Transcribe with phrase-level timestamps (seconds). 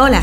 [0.00, 0.22] Hola,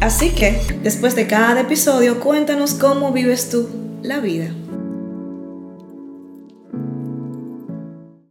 [0.00, 3.68] Así que, después de cada episodio, cuéntanos cómo vives tú
[4.02, 4.50] la vida.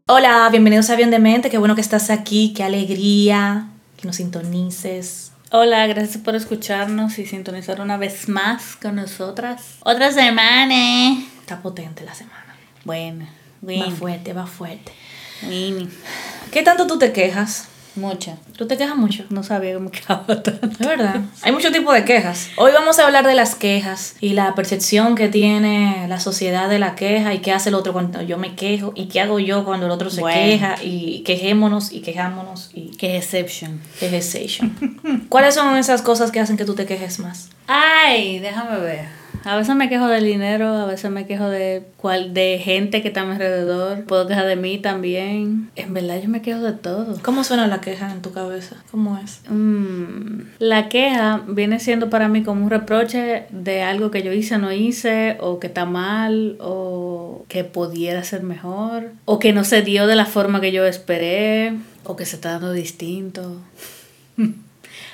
[0.08, 3.68] Hola, bienvenidos a Avión de Mente, qué bueno que estás aquí, qué alegría
[3.98, 5.34] que nos sintonices.
[5.52, 9.76] Hola, gracias por escucharnos y sintonizar una vez más con nosotras.
[9.82, 11.20] Otra semana.
[11.42, 12.56] Está potente la semana.
[12.86, 13.28] Bueno,
[13.62, 14.94] va fuerte, va fuerte.
[16.52, 17.68] ¿Qué tanto tú te quejas?
[17.96, 18.38] Mucha.
[18.58, 19.24] ¿Tú te quejas mucho?
[19.30, 20.52] No sabía que me quejaba tanto.
[20.52, 21.22] Es verdad.
[21.42, 22.50] Hay mucho tipo de quejas.
[22.58, 26.80] Hoy vamos a hablar de las quejas y la percepción que tiene la sociedad de
[26.80, 29.64] la queja y qué hace el otro cuando yo me quejo y qué hago yo
[29.64, 32.92] cuando el otro se queja y quejémonos y quejámonos y...
[32.98, 33.82] Que exception.
[34.00, 35.26] Que exception.
[35.30, 37.50] ¿Cuáles son esas cosas que hacen que tú te quejes más?
[37.68, 39.23] Ay, déjame ver.
[39.46, 43.10] A veces me quejo del dinero, a veces me quejo de cual, de gente que
[43.10, 44.06] está a mi alrededor.
[44.06, 45.70] Puedo quejar de mí también.
[45.76, 47.18] En verdad yo me quejo de todo.
[47.22, 48.78] ¿Cómo suena la queja en tu cabeza?
[48.92, 49.42] ¿Cómo es?
[49.50, 54.56] Mm, la queja viene siendo para mí como un reproche de algo que yo hice
[54.56, 59.64] o no hice, o que está mal, o que pudiera ser mejor, o que no
[59.64, 63.58] se dio de la forma que yo esperé, o que se está dando distinto.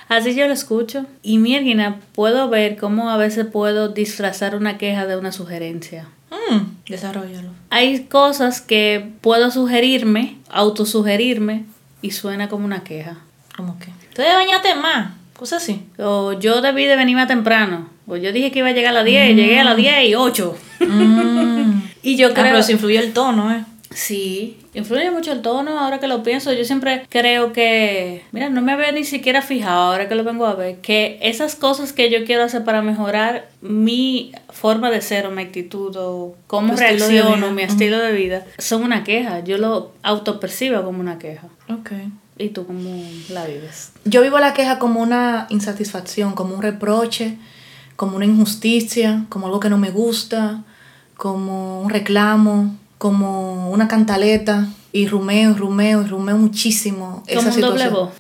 [0.10, 1.06] Así yo lo escucho.
[1.22, 6.10] Y mierda, puedo ver cómo a veces puedo disfrazar una queja de una sugerencia.
[6.32, 7.52] Mm, desarrollalo.
[7.70, 11.66] Hay cosas que puedo sugerirme, autosugerirme,
[12.02, 13.18] y suena como una queja.
[13.56, 13.88] ¿Cómo que?
[14.14, 15.84] Tú debes bañarte más, cosas así.
[15.98, 17.90] O yo debí de venir más temprano.
[18.08, 20.16] O yo dije que iba a llegar a las 10, llegué a las 10 y
[20.16, 20.58] 8.
[20.80, 21.82] Mm.
[22.04, 22.46] y yo ah, creo...
[22.46, 23.64] pero se influyó el tono, ¿eh?
[23.92, 26.54] Sí, influye mucho el tono ahora que lo pienso.
[26.54, 30.46] Yo siempre creo que, mira, no me había ni siquiera fijado ahora que lo vengo
[30.46, 35.26] a ver, que esas cosas que yo quiero hacer para mejorar mi forma de ser
[35.26, 39.40] o mi actitud o cómo reacciono, mi estilo de vida, son una queja.
[39.40, 41.48] Yo lo autopercibo como una queja.
[41.70, 41.92] Ok.
[42.38, 43.92] ¿Y tú cómo la vives?
[44.06, 47.38] Yo vivo la queja como una insatisfacción, como un reproche,
[47.96, 50.64] como una injusticia, como algo que no me gusta,
[51.18, 57.24] como un reclamo como una cantaleta y rumeo, rumeo, rumeo muchísimo.
[57.28, 58.12] Como esa un doble voz.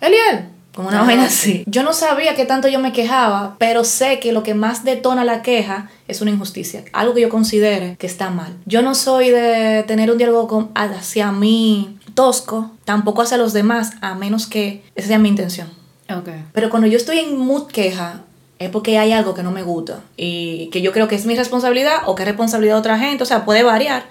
[0.00, 0.50] Eliel.
[0.74, 1.64] Como una vaina así.
[1.66, 5.24] Yo no sabía qué tanto yo me quejaba, pero sé que lo que más detona
[5.24, 6.84] la queja es una injusticia.
[6.92, 8.56] Algo que yo considere que está mal.
[8.66, 14.14] Yo no soy de tener un diálogo hacia mí tosco, tampoco hacia los demás, a
[14.14, 15.68] menos que esa sea mi intención.
[16.08, 16.44] Okay.
[16.52, 18.22] Pero cuando yo estoy en mood queja,
[18.60, 21.34] es porque hay algo que no me gusta y que yo creo que es mi
[21.34, 24.04] responsabilidad o que es responsabilidad de otra gente, o sea, puede variar.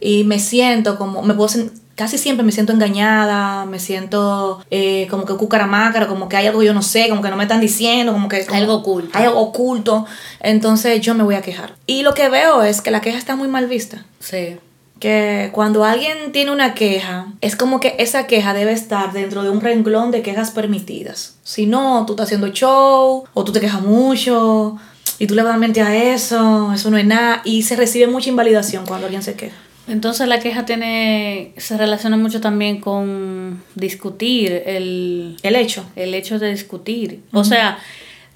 [0.00, 1.50] Y me siento como, me puedo
[1.94, 6.60] casi siempre me siento engañada, me siento eh, como que cucaramácara, como que hay algo
[6.60, 9.10] que yo no sé, como que no me están diciendo, como que hay algo oculto.
[9.12, 10.06] Hay algo oculto,
[10.40, 11.74] entonces yo me voy a quejar.
[11.86, 14.06] Y lo que veo es que la queja está muy mal vista.
[14.18, 14.56] Sí
[15.04, 19.50] que cuando alguien tiene una queja, es como que esa queja debe estar dentro de
[19.50, 21.36] un renglón de quejas permitidas.
[21.42, 24.78] Si no, tú estás haciendo show, o tú te quejas mucho,
[25.18, 28.06] y tú le vas a mente a eso, eso no es nada, y se recibe
[28.06, 29.54] mucha invalidación cuando alguien se queja.
[29.88, 35.84] Entonces la queja tiene, se relaciona mucho también con discutir, el, el hecho.
[35.96, 37.20] El hecho de discutir.
[37.30, 37.76] O sea,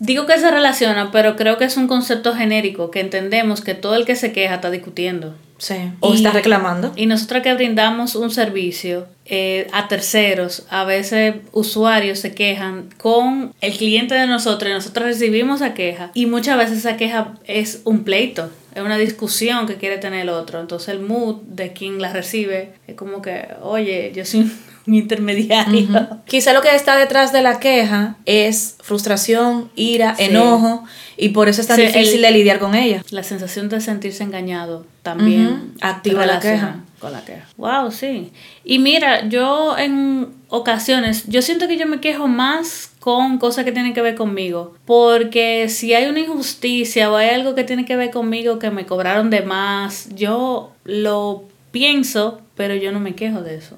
[0.01, 3.95] digo que se relaciona, pero creo que es un concepto genérico, que entendemos que todo
[3.95, 5.35] el que se queja está discutiendo.
[5.59, 5.75] Sí.
[6.01, 6.93] O está reclamando.
[6.97, 13.53] Y nosotros que brindamos un servicio eh, a terceros, a veces usuarios se quejan con
[13.61, 16.11] el cliente de nosotros y nosotros recibimos esa queja.
[16.15, 20.29] Y muchas veces esa queja es un pleito, es una discusión que quiere tener el
[20.29, 20.61] otro.
[20.61, 24.51] Entonces el mood de quien la recibe es como que, oye, yo soy
[24.89, 25.87] un intermediario.
[26.27, 30.85] Quizá lo que está detrás de la queja es frustración, ira, enojo
[31.17, 33.05] y por eso es tan difícil de lidiar con ella.
[33.11, 36.81] La sensación de sentirse engañado también activa la queja.
[36.99, 37.47] Con la queja.
[37.57, 38.33] Wow, sí.
[38.65, 43.73] Y mira, yo en ocasiones, yo siento que yo me quejo más con cosas que
[43.73, 44.75] tienen que ver conmigo.
[44.85, 48.85] Porque si hay una injusticia o hay algo que tiene que ver conmigo que me
[48.85, 53.77] cobraron de más, yo lo pienso, pero yo no me quejo de eso.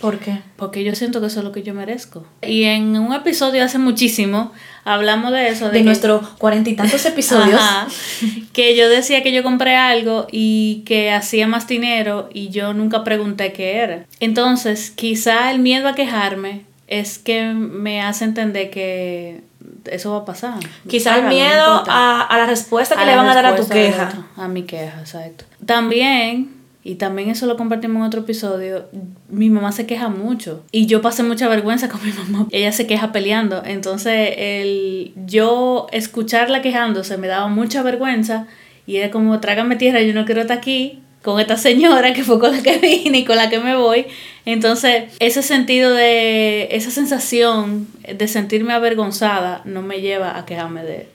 [0.00, 0.40] ¿Por qué?
[0.56, 2.26] Porque yo siento que eso es lo que yo merezco.
[2.42, 4.52] Y en un episodio hace muchísimo
[4.84, 5.70] hablamos de eso.
[5.70, 7.60] De, nuestros cuarenta y tantos episodios.
[8.52, 13.04] que yo decía que yo compré algo y que hacía más dinero y yo nunca
[13.04, 14.04] pregunté qué era.
[14.20, 19.42] Entonces, quizá el miedo a quejarme es que me hace entender que
[19.90, 20.60] eso va a pasar.
[20.88, 24.26] Quizá el miedo a, la respuesta que le van a dar a tu queja.
[24.36, 25.44] a mi queja, exacto.
[25.64, 26.53] También,
[26.86, 28.84] y también eso lo compartimos en otro episodio,
[29.30, 30.62] mi mamá se queja mucho.
[30.70, 32.46] Y yo pasé mucha vergüenza con mi mamá.
[32.52, 33.62] Ella se queja peleando.
[33.64, 38.46] Entonces, el yo escucharla quejándose me daba mucha vergüenza.
[38.86, 42.38] Y era como, trágame tierra, yo no quiero estar aquí con esta señora que fue
[42.38, 44.04] con la que vine y con la que me voy.
[44.44, 51.13] Entonces, ese sentido de, esa sensación de sentirme avergonzada no me lleva a quejarme de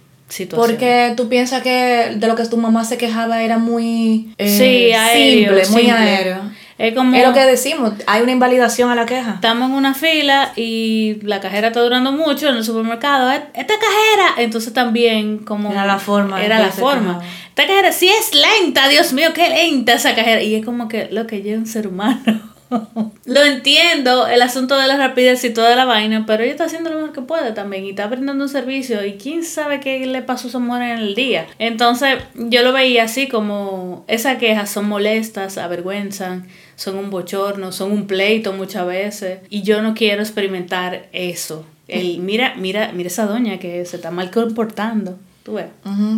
[0.56, 5.68] Porque tú piensas que de lo que tu mamá se quejaba era muy eh, simple,
[5.70, 6.42] muy aéreo.
[6.78, 7.16] Es como.
[7.16, 9.34] Es lo que decimos, hay una invalidación a la queja.
[9.36, 13.30] Estamos en una fila y la cajera está durando mucho en el supermercado.
[13.32, 14.36] ¡Esta cajera!
[14.38, 15.72] Entonces también, como.
[15.72, 16.44] Era la forma.
[16.44, 17.22] Era la forma.
[17.50, 20.42] Esta cajera sí es lenta, Dios mío, qué lenta esa cajera.
[20.42, 22.59] Y es como que lo que lleva un ser humano.
[23.26, 26.90] lo entiendo, el asunto de la rapidez y toda la vaina, pero ella está haciendo
[26.90, 30.22] lo mejor que puede también y está brindando un servicio y quién sabe qué le
[30.22, 31.48] pasó a su amor en el día.
[31.58, 37.92] Entonces yo lo veía así como esas quejas son molestas, avergüenzan, son un bochorno, son
[37.92, 41.66] un pleito muchas veces y yo no quiero experimentar eso.
[41.88, 45.18] El, mira, mira, mira esa doña que se está mal comportando.
[45.50, 45.66] Tú ves.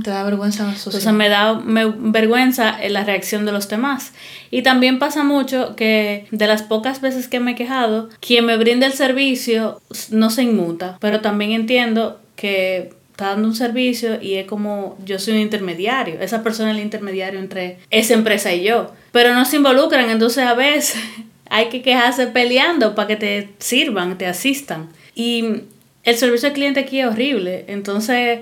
[0.04, 4.12] te da vergüenza Entonces me da me, vergüenza la reacción de los demás.
[4.50, 8.58] Y también pasa mucho que de las pocas veces que me he quejado, quien me
[8.58, 10.98] brinda el servicio no se inmuta.
[11.00, 16.20] Pero también entiendo que está dando un servicio y es como yo soy un intermediario.
[16.20, 18.92] Esa persona es el intermediario entre esa empresa y yo.
[19.14, 21.02] Pero no se involucran, entonces a veces
[21.50, 24.90] hay que quejarse peleando para que te sirvan, te asistan.
[25.16, 25.62] Y
[26.04, 27.64] el servicio al cliente aquí es horrible.
[27.70, 28.40] Entonces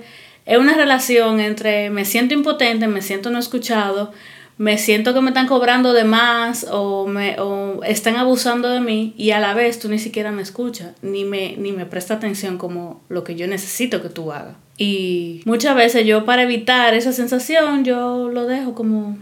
[0.50, 4.12] es una relación entre me siento impotente, me siento no escuchado,
[4.58, 9.14] me siento que me están cobrando de más o, me, o están abusando de mí
[9.16, 12.58] y a la vez tú ni siquiera me escuchas, ni me, ni me presta atención
[12.58, 14.56] como lo que yo necesito que tú hagas.
[14.76, 19.18] Y muchas veces yo para evitar esa sensación, yo lo dejo como...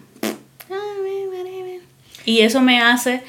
[2.25, 3.23] Y eso me hace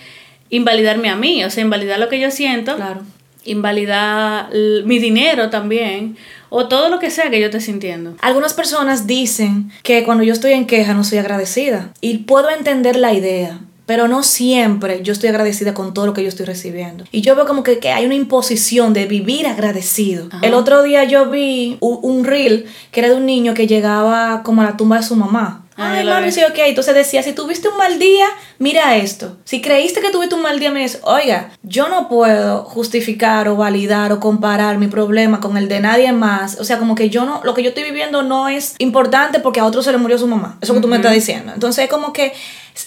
[0.50, 2.78] invalidarme a mí, o sea, invalidar lo que yo siento.
[2.78, 3.02] Claro.
[3.44, 4.50] Invalidar
[4.86, 6.18] mi dinero también
[6.50, 8.16] o todo lo que sea que yo esté sintiendo.
[8.22, 12.96] Algunas personas dicen que cuando yo estoy en queja no soy agradecida y puedo entender
[12.96, 13.60] la idea.
[13.86, 17.06] Pero no siempre yo estoy agradecida con todo lo que yo estoy recibiendo.
[17.12, 20.30] Y yo veo como que, hay una imposición de vivir agradecido.
[20.44, 24.44] El otro día yo vi un, un reel que era de un niño que llegaba
[24.44, 26.58] como a la tumba de su mamá Ay, mami, sí, ok.
[26.58, 28.26] Entonces decía, si tuviste un mal día,
[28.58, 29.38] mira esto.
[29.46, 33.56] Si creíste que tuviste un mal día, me dice, oiga, yo no puedo justificar o
[33.56, 36.60] validar o comparar mi problema con el de nadie más.
[36.60, 39.60] O sea, como que yo no, lo que yo estoy viviendo no es importante porque
[39.60, 40.58] a otro se le murió su mamá.
[40.62, 41.54] Eso que tú me estás diciendo.
[41.54, 42.34] Entonces, es como que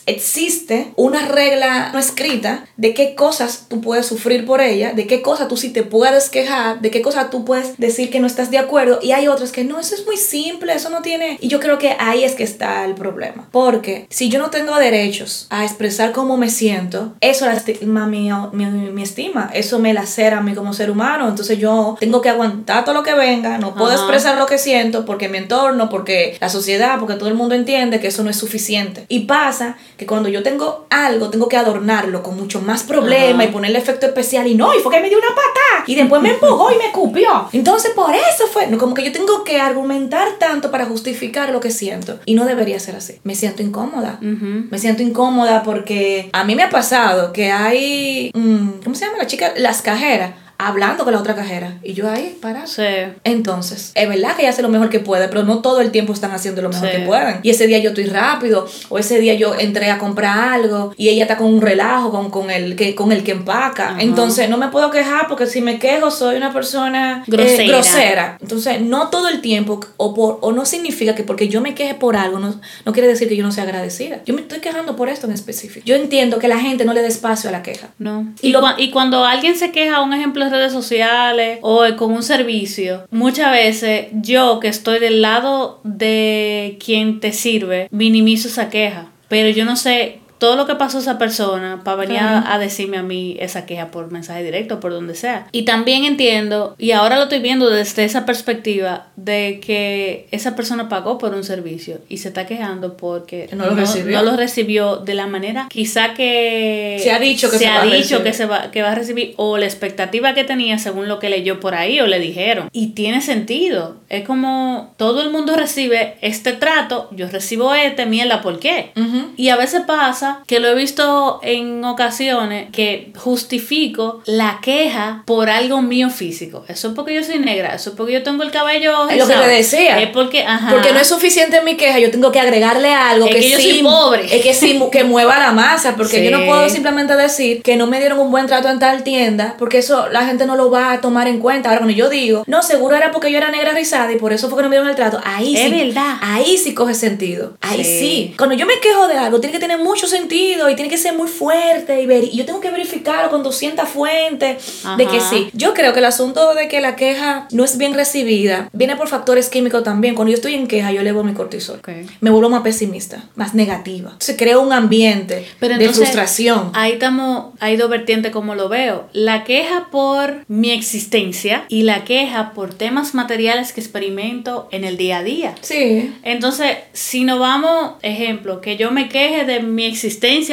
[0.06, 5.22] existe una regla no escrita de qué cosas tú puedes sufrir por ella, de qué
[5.22, 8.50] cosas tú sí te puedes quejar, de qué cosas tú puedes decir que no estás
[8.50, 11.38] de acuerdo y hay otras que no, eso es muy simple, eso no tiene...
[11.40, 13.48] Y yo creo que ahí es que está el problema.
[13.50, 18.66] Porque si yo no tengo derechos a expresar cómo me siento, eso lastima mi, mi,
[18.66, 22.84] mi estima, eso me lacera a mí como ser humano, entonces yo tengo que aguantar
[22.84, 26.48] todo lo que venga, no puedo expresar lo que siento porque mi entorno, porque la
[26.48, 29.04] sociedad, porque todo el mundo entiende que eso no es suficiente.
[29.08, 33.48] Y pasa que cuando yo tengo algo, tengo que adornarlo con mucho más problema y
[33.48, 36.30] ponerle efecto especial y no, y fue que me dio una patada y después me
[36.30, 37.48] empujó y me cupió.
[37.52, 41.60] Entonces por eso fue, no, como que yo tengo que argumentar tanto para justificar lo
[41.60, 43.20] que siento y no debería ser así.
[43.24, 44.18] Me siento incómoda.
[44.20, 49.18] Me siento incómoda porque a mí me ha pasado que hay, mm, ¿cómo se llama
[49.18, 49.52] la chica?
[49.56, 51.78] Las cajeras hablando con la otra cajera.
[51.82, 52.66] Y yo ahí, para.
[52.66, 52.82] Sí.
[53.24, 56.12] Entonces, es verdad que ella hace lo mejor que puede, pero no todo el tiempo
[56.12, 57.40] están haciendo lo mejor que pueden.
[57.42, 61.08] Y ese día yo estoy rápido, o ese día yo entré a comprar algo y
[61.08, 63.96] ella está con un relajo, con, con, el, que, con el que empaca.
[63.98, 68.38] Entonces, no me puedo quejar porque si me quejo soy una persona eh, grosera.
[68.40, 71.94] Entonces, no todo el tiempo, o, por, o no significa que porque yo me queje
[71.94, 74.20] por algo, no, no quiere decir que yo no sea agradecida.
[74.24, 75.84] Yo me estoy quejando por esto en específico.
[75.86, 77.88] Yo entiendo que la gente no le dé espacio a la queja.
[77.98, 78.32] No.
[78.40, 83.50] Y, y cuando alguien se queja, un ejemplo redes sociales o con un servicio, muchas
[83.50, 89.08] veces yo que estoy del lado de quien te sirve, minimizo esa queja.
[89.28, 93.04] Pero yo no sé todo lo que pasó esa persona para venir a, decirme a
[93.04, 95.46] mí esa queja por mensaje directo, por donde sea.
[95.52, 100.88] Y también entiendo, y ahora lo estoy viendo desde esa perspectiva, de que esa persona
[100.88, 104.16] pagó por un servicio y se está quejando porque no lo, recibió.
[104.16, 108.24] No lo recibió de la manera quizá que se ha dicho que se, ha dicho
[108.24, 111.30] que se va, que va a recibir o la expectativa que tenía según lo que
[111.30, 112.68] leyó por ahí o le dijeron.
[112.72, 113.98] Y tiene sentido.
[114.08, 118.90] Es como todo el mundo recibe este trato, yo recibo este, mierda, ¿por qué?
[119.36, 125.50] Y a veces pasa que lo he visto en ocasiones que justifico la queja por
[125.50, 126.64] algo mío físico.
[126.68, 129.26] Eso es porque yo soy negra, eso es porque yo tengo el cabello Es lo
[129.26, 130.00] que te decía.
[130.00, 130.70] Es porque, ajá.
[130.70, 133.50] Porque no es suficiente en mi queja, yo tengo que agregarle algo Es que, que
[133.50, 134.36] yo sí, soy pobre.
[134.36, 136.44] Es que sí, que mueva la masa, porque yo no Sí.
[136.46, 140.08] puedo simplemente decir que no me dieron un buen trato en tal tienda, porque eso
[140.08, 141.68] la gente no lo va a tomar en cuenta.
[141.68, 144.48] Ahora, cuando yo digo, no, seguro era porque yo era negra rizada y por eso
[144.48, 145.70] fue que no me dieron el trato, ahí Es sí.
[145.70, 146.16] verdad.
[146.20, 147.54] Ahí sí coge sentido.
[147.60, 147.98] Ahí Sí.
[147.98, 148.34] sí.
[148.36, 151.14] Cuando yo me quejo de algo, tiene que tener mucho sentido y tiene que ser
[151.14, 155.30] muy fuerte y, ver, y yo tengo que verificarlo con 200 fuentes de que Ajá.
[155.30, 155.50] sí.
[155.52, 159.08] Yo creo que el asunto de que la queja no es bien recibida viene por
[159.08, 160.14] factores químicos también.
[160.14, 161.78] Cuando yo estoy en queja, yo elevo mi cortisol.
[161.78, 161.88] Ok.
[162.20, 164.16] Me vuelvo más pesimista, más negativa.
[164.20, 166.70] Se crea un ambiente Pero de entonces, frustración.
[166.74, 169.08] Ahí estamos, hay dos vertientes como lo veo.
[169.12, 174.96] La queja por mi existencia y la queja por temas materiales que experimento en el
[174.96, 175.54] día a día.
[175.60, 176.14] Sí.
[176.22, 180.11] Entonces, si nos vamos, ejemplo, que yo me queje de mi existencia,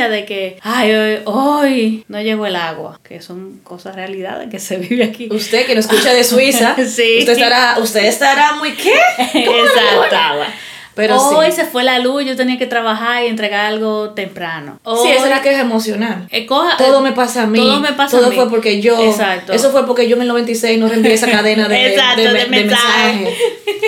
[0.10, 4.78] de que, ay, hoy, hoy no llegó el agua, que son cosas realidades que se
[4.89, 5.30] vive aquí.
[5.32, 7.18] Usted que nos escucha de Suiza, Sí.
[7.20, 8.94] usted estará, usted estará muy qué?
[9.46, 10.48] ¿Cómo no agua?
[11.00, 11.53] Pero hoy sí.
[11.53, 14.79] se fue la luz, yo tenía que trabajar y entregar algo temprano.
[15.03, 16.27] Sí, esa es la queja emocional.
[16.32, 17.60] Eh, coja- Todo me pasa a mí.
[17.60, 18.36] Todo me pasa Todo a mí.
[18.36, 19.01] fue porque yo.
[19.03, 19.53] Exacto.
[19.53, 22.34] Eso fue porque yo en el 96 no reenvié esa cadena de, Exacto, de, de
[22.34, 23.13] me- de mensaje.
[23.13, 23.38] mensajes.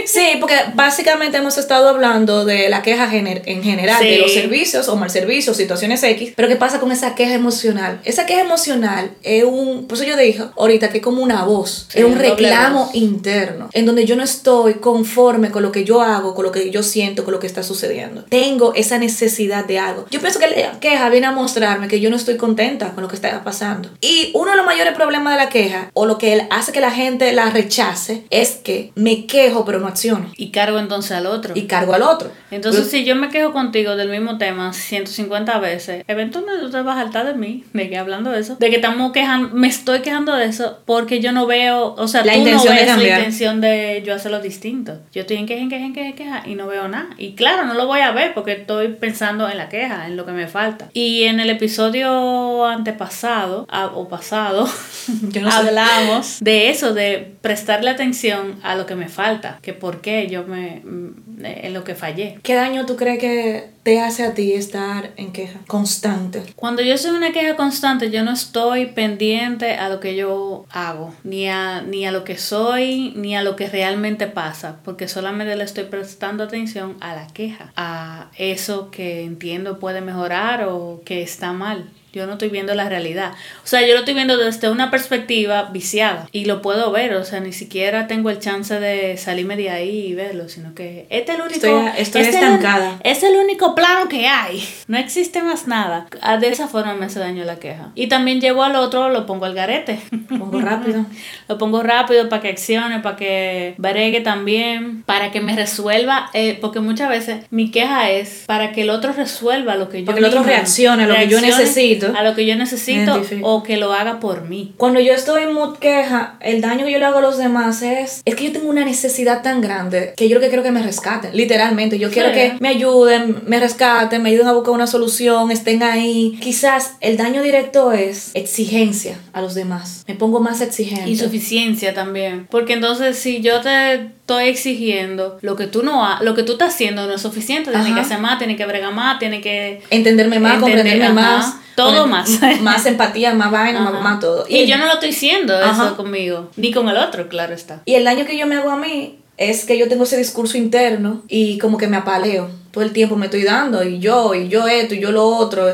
[0.06, 4.88] Sí, porque básicamente hemos estado hablando de la queja gener- en general, de los servicios
[4.88, 6.34] o mal servicios, situaciones X.
[6.36, 8.00] Pero ¿qué pasa con esa queja emocional?
[8.06, 9.88] Esa queja emocional es un.
[9.88, 11.88] Por eso yo dije ahorita que es como una voz.
[11.90, 13.70] Sí, es un reclamo interno.
[13.74, 16.84] En donde yo no estoy conforme con lo que yo hago, con lo que yo
[16.84, 18.24] siento, con lo que está sucediendo.
[18.30, 20.06] Tengo esa necesidad de algo.
[20.12, 23.10] Yo pienso que la queja viene a mostrarme que yo no estoy contenta con lo
[23.10, 23.90] que está pasando.
[24.02, 26.92] Y uno de los mayores problemas de la queja, o lo que hace que la
[26.92, 30.32] gente la rechace, es que me quejo pero no acciono.
[30.38, 31.54] Y cargo entonces al otro.
[31.56, 32.32] Y cargo al otro.
[32.52, 36.98] Entonces, si yo me quejo contigo del mismo tema 150 veces, eventualmente tú te vas
[36.98, 40.02] a hartar de mí, de que hablando de eso, de que estamos quejando, me estoy
[40.02, 42.88] quejando de eso porque yo no veo, o sea, La tú no intención de ves
[42.88, 43.18] la cambiar.
[43.20, 45.00] intención de yo hacerlo distinto.
[45.14, 47.10] Yo estoy en queja, en queja, en queja, en queja y no veo nada.
[47.18, 50.26] Y claro, no lo voy a ver porque estoy pensando en la queja, en lo
[50.26, 50.90] que me falta.
[50.94, 54.68] Y en el episodio antepasado, o pasado,
[55.32, 55.58] Yo no sé.
[55.58, 60.44] hablamos de eso, de prestarle atención a lo que me falta, que por qué yo
[60.44, 62.40] me, mm, en lo que fallé.
[62.44, 66.44] ¿Qué daño tú crees que te hace a ti estar en queja constante?
[66.56, 71.14] Cuando yo soy una queja constante, yo no estoy pendiente a lo que yo hago,
[71.24, 75.56] ni a, ni a lo que soy, ni a lo que realmente pasa, porque solamente
[75.56, 81.22] le estoy prestando atención a la queja, a eso que entiendo puede mejorar o que
[81.22, 81.90] está mal.
[82.14, 83.32] Yo no estoy viendo la realidad.
[83.64, 87.14] O sea, yo lo estoy viendo desde una perspectiva viciada y lo puedo ver.
[87.16, 91.08] O sea, ni siquiera tengo el chance de salirme de ahí y verlo, sino que
[91.10, 91.56] este es el único.
[91.56, 93.00] Estoy- estoy este el- estancada.
[93.04, 94.64] es el único plano que hay.
[94.88, 96.08] No existe más nada.
[96.22, 97.90] Ah, De esa forma me hace daño la queja.
[97.96, 100.00] Y también llevo al otro, lo pongo al garete.
[100.30, 101.06] Pongo rápido.
[101.48, 106.30] Lo pongo rápido para que accione, para que bregue también, para que me resuelva.
[106.34, 110.06] eh, porque muchas veces mi queja es para que el otro resuelva lo que yo
[110.06, 111.64] Para que el otro reaccione a lo que yo reaccione
[112.08, 112.20] necesito.
[112.20, 114.74] A lo que yo necesito o que lo haga por mí.
[114.78, 117.82] Cuando yo estoy en mood queja, el daño que yo le hago a los demás
[117.82, 120.72] es, es que yo tengo una necesidad tan grande que yo lo que quiero que
[120.72, 122.00] me rescaten, literalmente.
[122.00, 122.36] Yo quiero Sí.
[122.36, 126.38] que me ayuden, me rescaten, me ayuden a buscar una solución, estén ahí.
[126.42, 130.04] Quizás el daño directo es exigencia a los demás.
[130.08, 131.10] Me pongo más exigente.
[131.10, 132.48] Insuficiencia también.
[132.50, 136.54] Porque entonces si yo te estoy exigiendo lo que tú no ha- lo que tú
[136.54, 137.96] estás haciendo no es suficiente, tienes Ajá.
[137.96, 141.56] que hacer más, tienes que bregar más, tienes que Entenderme más, Entender, comprenderme más.
[141.76, 142.30] Todo más.
[142.62, 144.46] Más empatía, más vaina, más, más todo.
[144.50, 145.86] Y yo no lo estoy diciendo Ajá.
[145.88, 147.82] eso conmigo, ni con el otro, claro está.
[147.86, 150.58] Y el daño que yo me hago a mí es que yo tengo ese discurso
[150.58, 152.50] interno y como que me apaleo.
[152.72, 155.66] Todo el tiempo me estoy dando y yo, y yo esto, y yo lo otro.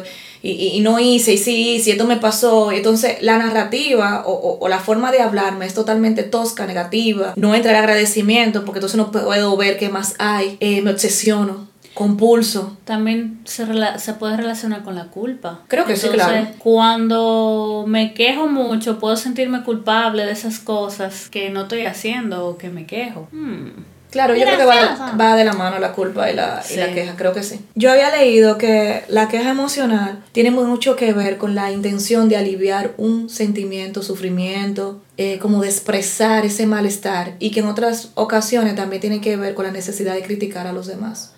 [0.47, 2.71] Y, y- y no hice, y sí hice, y esto me pasó.
[2.71, 7.33] Y entonces la narrativa o, o- o la forma de hablarme es totalmente tosca, negativa.
[7.35, 10.57] No entra el agradecimiento porque entonces no puedo ver qué más hay.
[10.59, 12.77] Eh, me obsesiono, compulso.
[12.85, 15.61] También se, rela- se puede relacionar con la culpa.
[15.67, 16.55] Creo que sí, Entonces, claro.
[16.59, 22.57] Cuando me quejo mucho, puedo sentirme culpable de esas cosas que no estoy haciendo o
[22.57, 23.27] que me quejo.
[23.31, 23.69] Hmm.
[24.09, 26.87] Claro, yo creo que va, va de la mano la culpa y la, y la
[26.87, 26.93] Sí.
[26.93, 27.59] queja, creo que sí.
[27.75, 32.37] Yo había leído que la queja emocional tiene mucho que ver con la intención de
[32.37, 38.75] aliviar un sentimiento, sufrimiento, eh, como de expresar ese malestar y que en otras ocasiones
[38.75, 41.33] también tiene que ver con la necesidad de criticar a los demás.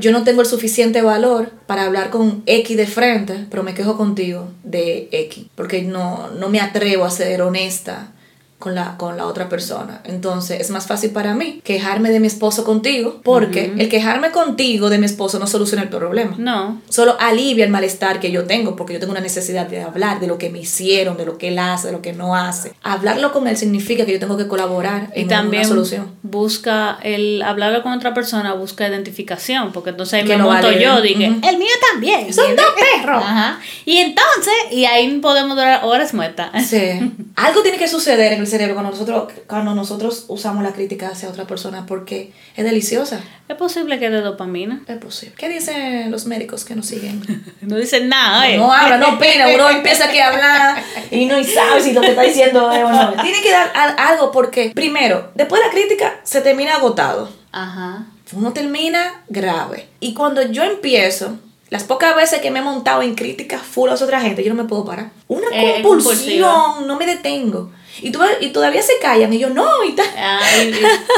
[0.00, 3.98] Yo no tengo el suficiente valor para hablar con X de frente, pero me quejo
[3.98, 8.12] contigo de X, porque no, no me atrevo a ser honesta
[8.58, 10.00] con la, con la otra persona.
[10.04, 14.88] Entonces es más fácil para mí quejarme de mi esposo contigo, porque el quejarme contigo
[14.88, 16.34] de mi esposo no soluciona el problema.
[16.38, 16.80] No.
[16.88, 20.26] Solo alivia el malestar que yo tengo, porque yo tengo una necesidad de hablar de
[20.26, 22.72] lo que me hicieron, de lo que él hace, de lo que no hace.
[22.82, 26.12] Hablarlo con él significa que yo tengo que colaborar Y en también una solución.
[26.22, 30.82] busca el hablarlo con otra persona, busca identificación, porque entonces ahí Que me monto vale.
[30.82, 32.32] yo, dije, el mío también.
[32.32, 33.22] Son dos perros.
[33.22, 33.60] Ajá.
[33.84, 36.50] Y entonces, y ahí podemos durar horas muertas.
[36.66, 37.12] Sí.
[37.36, 41.28] Algo tiene que suceder en el cerebro cuando nosotros, cuando nosotros usamos la crítica hacia
[41.28, 43.20] otra persona porque es deliciosa.
[43.48, 44.82] Es posible que de dopamina.
[44.88, 45.34] Es posible.
[45.36, 47.22] ¿Qué dicen los médicos que nos siguen?
[47.60, 48.56] No dicen nada, ¿eh?
[48.56, 52.08] No habla, no opina, uno empieza aquí a hablar y no sabe si lo que
[52.10, 53.12] está diciendo es o no.
[53.22, 57.28] Tiene que dar al- algo porque, primero, después de la crítica se termina agotado.
[57.52, 58.06] Ajá.
[58.32, 59.88] Uno termina grave.
[60.00, 61.38] Y cuando yo empiezo,
[61.70, 64.62] las pocas veces que me he montado en críticas full a otra gente, yo no
[64.62, 65.10] me puedo parar.
[65.28, 67.70] Una Eh, compulsión, no me detengo.
[68.02, 70.06] Y, tú, y todavía se callan y yo no, y tal.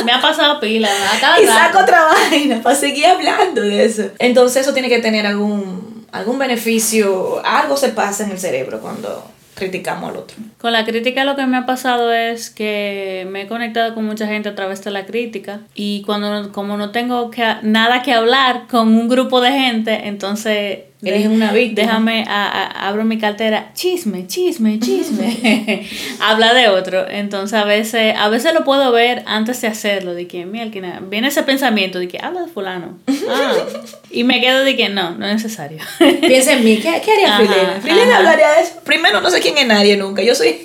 [0.04, 0.88] Me ha pasado pila,
[1.42, 4.10] y saco otra vaina para seguir hablando de eso.
[4.18, 9.24] Entonces eso tiene que tener algún, algún beneficio, algo se pasa en el cerebro cuando
[9.54, 10.36] criticamos al otro.
[10.60, 14.28] Con la crítica lo que me ha pasado es que me he conectado con mucha
[14.28, 18.12] gente a través de la crítica y cuando no- como no tengo que, nada que
[18.12, 21.86] hablar con un grupo de gente, entonces Eres una víctima.
[21.86, 25.86] déjame, a- a- abro mi cartera, chisme, chisme, chisme,
[26.20, 27.08] habla de otro.
[27.08, 30.68] Entonces a veces, a veces lo puedo ver antes de hacerlo, de que, mira,
[31.02, 32.98] viene ese pensamiento de que habla de fulano.
[33.30, 33.52] Ah,
[34.10, 35.78] y me quedo de que no, no es necesario.
[36.22, 37.80] Piensa en mí, ¿qué, qué haría Ajá?
[37.82, 38.16] Frilena ajá.
[38.16, 38.72] hablaría de eso.
[38.82, 40.22] Primero, no sé quién es nadie nunca.
[40.22, 40.56] Yo soy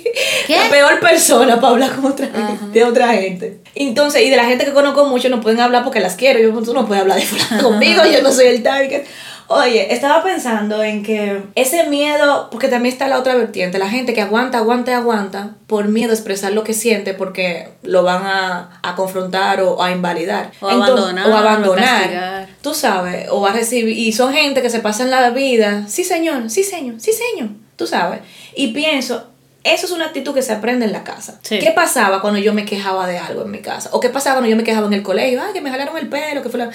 [0.46, 0.56] ¿Qué?
[0.56, 2.26] la peor persona para hablar con otra,
[2.72, 3.58] de otra gente.
[3.74, 6.40] Entonces, y de la gente que conozco mucho no pueden hablar porque las quiero.
[6.40, 9.02] Yo, tú no puedes hablar de fulano conmigo, yo no soy el target.
[9.48, 14.14] Oye, estaba pensando en que ese miedo, porque también está la otra vertiente, la gente
[14.14, 18.24] que aguanta, aguanta y aguanta por miedo a expresar lo que siente porque lo van
[18.24, 20.50] a, a confrontar o a invalidar.
[20.60, 22.48] O Entonces- abandonar, O abandonar.
[22.62, 26.02] Tú sabes, o va a recibir, y son gente que se pasan la vida, sí
[26.04, 28.20] señor, sí señor, sí señor, tú sabes.
[28.56, 29.28] Y pienso,
[29.64, 31.38] eso es una actitud que se aprende en la casa.
[31.42, 31.58] Sí.
[31.58, 33.88] ¿Qué pasaba cuando yo me quejaba de algo en mi casa?
[33.92, 35.40] ¿O qué pasaba cuando yo me quejaba en el colegio?
[35.42, 36.70] Ay, que me jalaron el pelo, que fue la...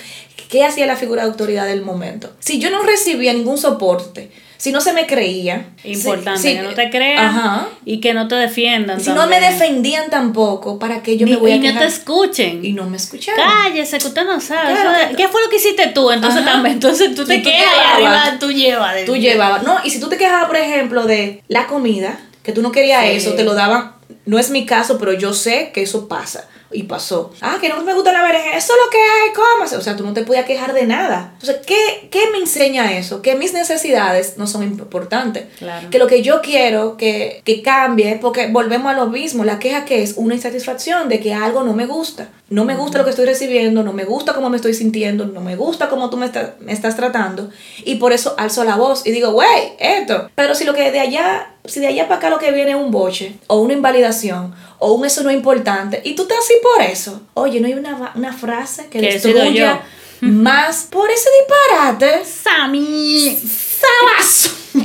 [0.50, 2.31] ¿Qué hacía la figura de autoridad del momento?
[2.40, 5.68] Si yo no recibía ningún soporte, si no se me creía...
[5.83, 7.68] Importante, si- si- que no te crean Ajá.
[7.85, 9.00] y que no te defiendan.
[9.00, 9.51] Si no me también.
[9.53, 11.81] defendían tampoco, ¿para qué yo Ni- me voy a y no quejar?
[11.83, 12.66] te escuchen.
[12.66, 13.40] Y no me escucharon.
[13.46, 14.74] Cállese, que usted no sabe.
[14.74, 16.09] Claro, eso de- que- ¿Qué fue lo que hiciste tú?
[16.09, 16.53] Entonces Ajá.
[16.53, 18.96] también, entonces tú te quedas y arriba tú llevas.
[18.96, 22.55] de- Tú llevabas, no, y si tú te quejabas, por ejemplo, de la comida, que
[22.55, 23.12] tú no querías Sí.
[23.12, 23.94] eso, te lo daban,
[24.25, 26.48] no es mi caso, pero yo sé que eso pasa.
[26.72, 27.33] Y pasó.
[27.42, 28.55] Ah, que no me gusta la berenjena.
[28.55, 29.75] Eso es lo que hay, cómase.
[29.75, 31.31] O sea, tú no te podías quejar de nada.
[31.33, 33.24] Entonces, ¿qué, ¿qué me enseña eso?
[33.24, 35.46] Que mis necesidades no son importantes.
[35.57, 35.90] Claro.
[35.90, 39.44] Que lo que yo quiero que, que cambie, porque volvemos a lo mismo.
[39.44, 42.29] La queja que es una insatisfacción de que algo no me gusta.
[42.50, 45.40] No me gusta lo que estoy recibiendo, no me gusta cómo me estoy sintiendo, no
[45.42, 47.50] me gusta cómo tú me, está- me estás tratando.
[47.85, 50.29] Y por eso alzo la voz y digo, güey, esto.
[50.35, 52.77] Pero si lo que de allá, si de allá para acá lo que viene es
[52.77, 56.53] un boche, o una invalidación, o un eso no es importante, y tú estás así
[56.64, 57.22] por eso.
[57.35, 59.00] Oye, no hay una, una frase que,
[59.33, 59.81] destruya
[60.22, 62.25] más por ese disparate.
[62.25, 63.38] Sammy.
[63.79, 64.50] ¡Sabazo!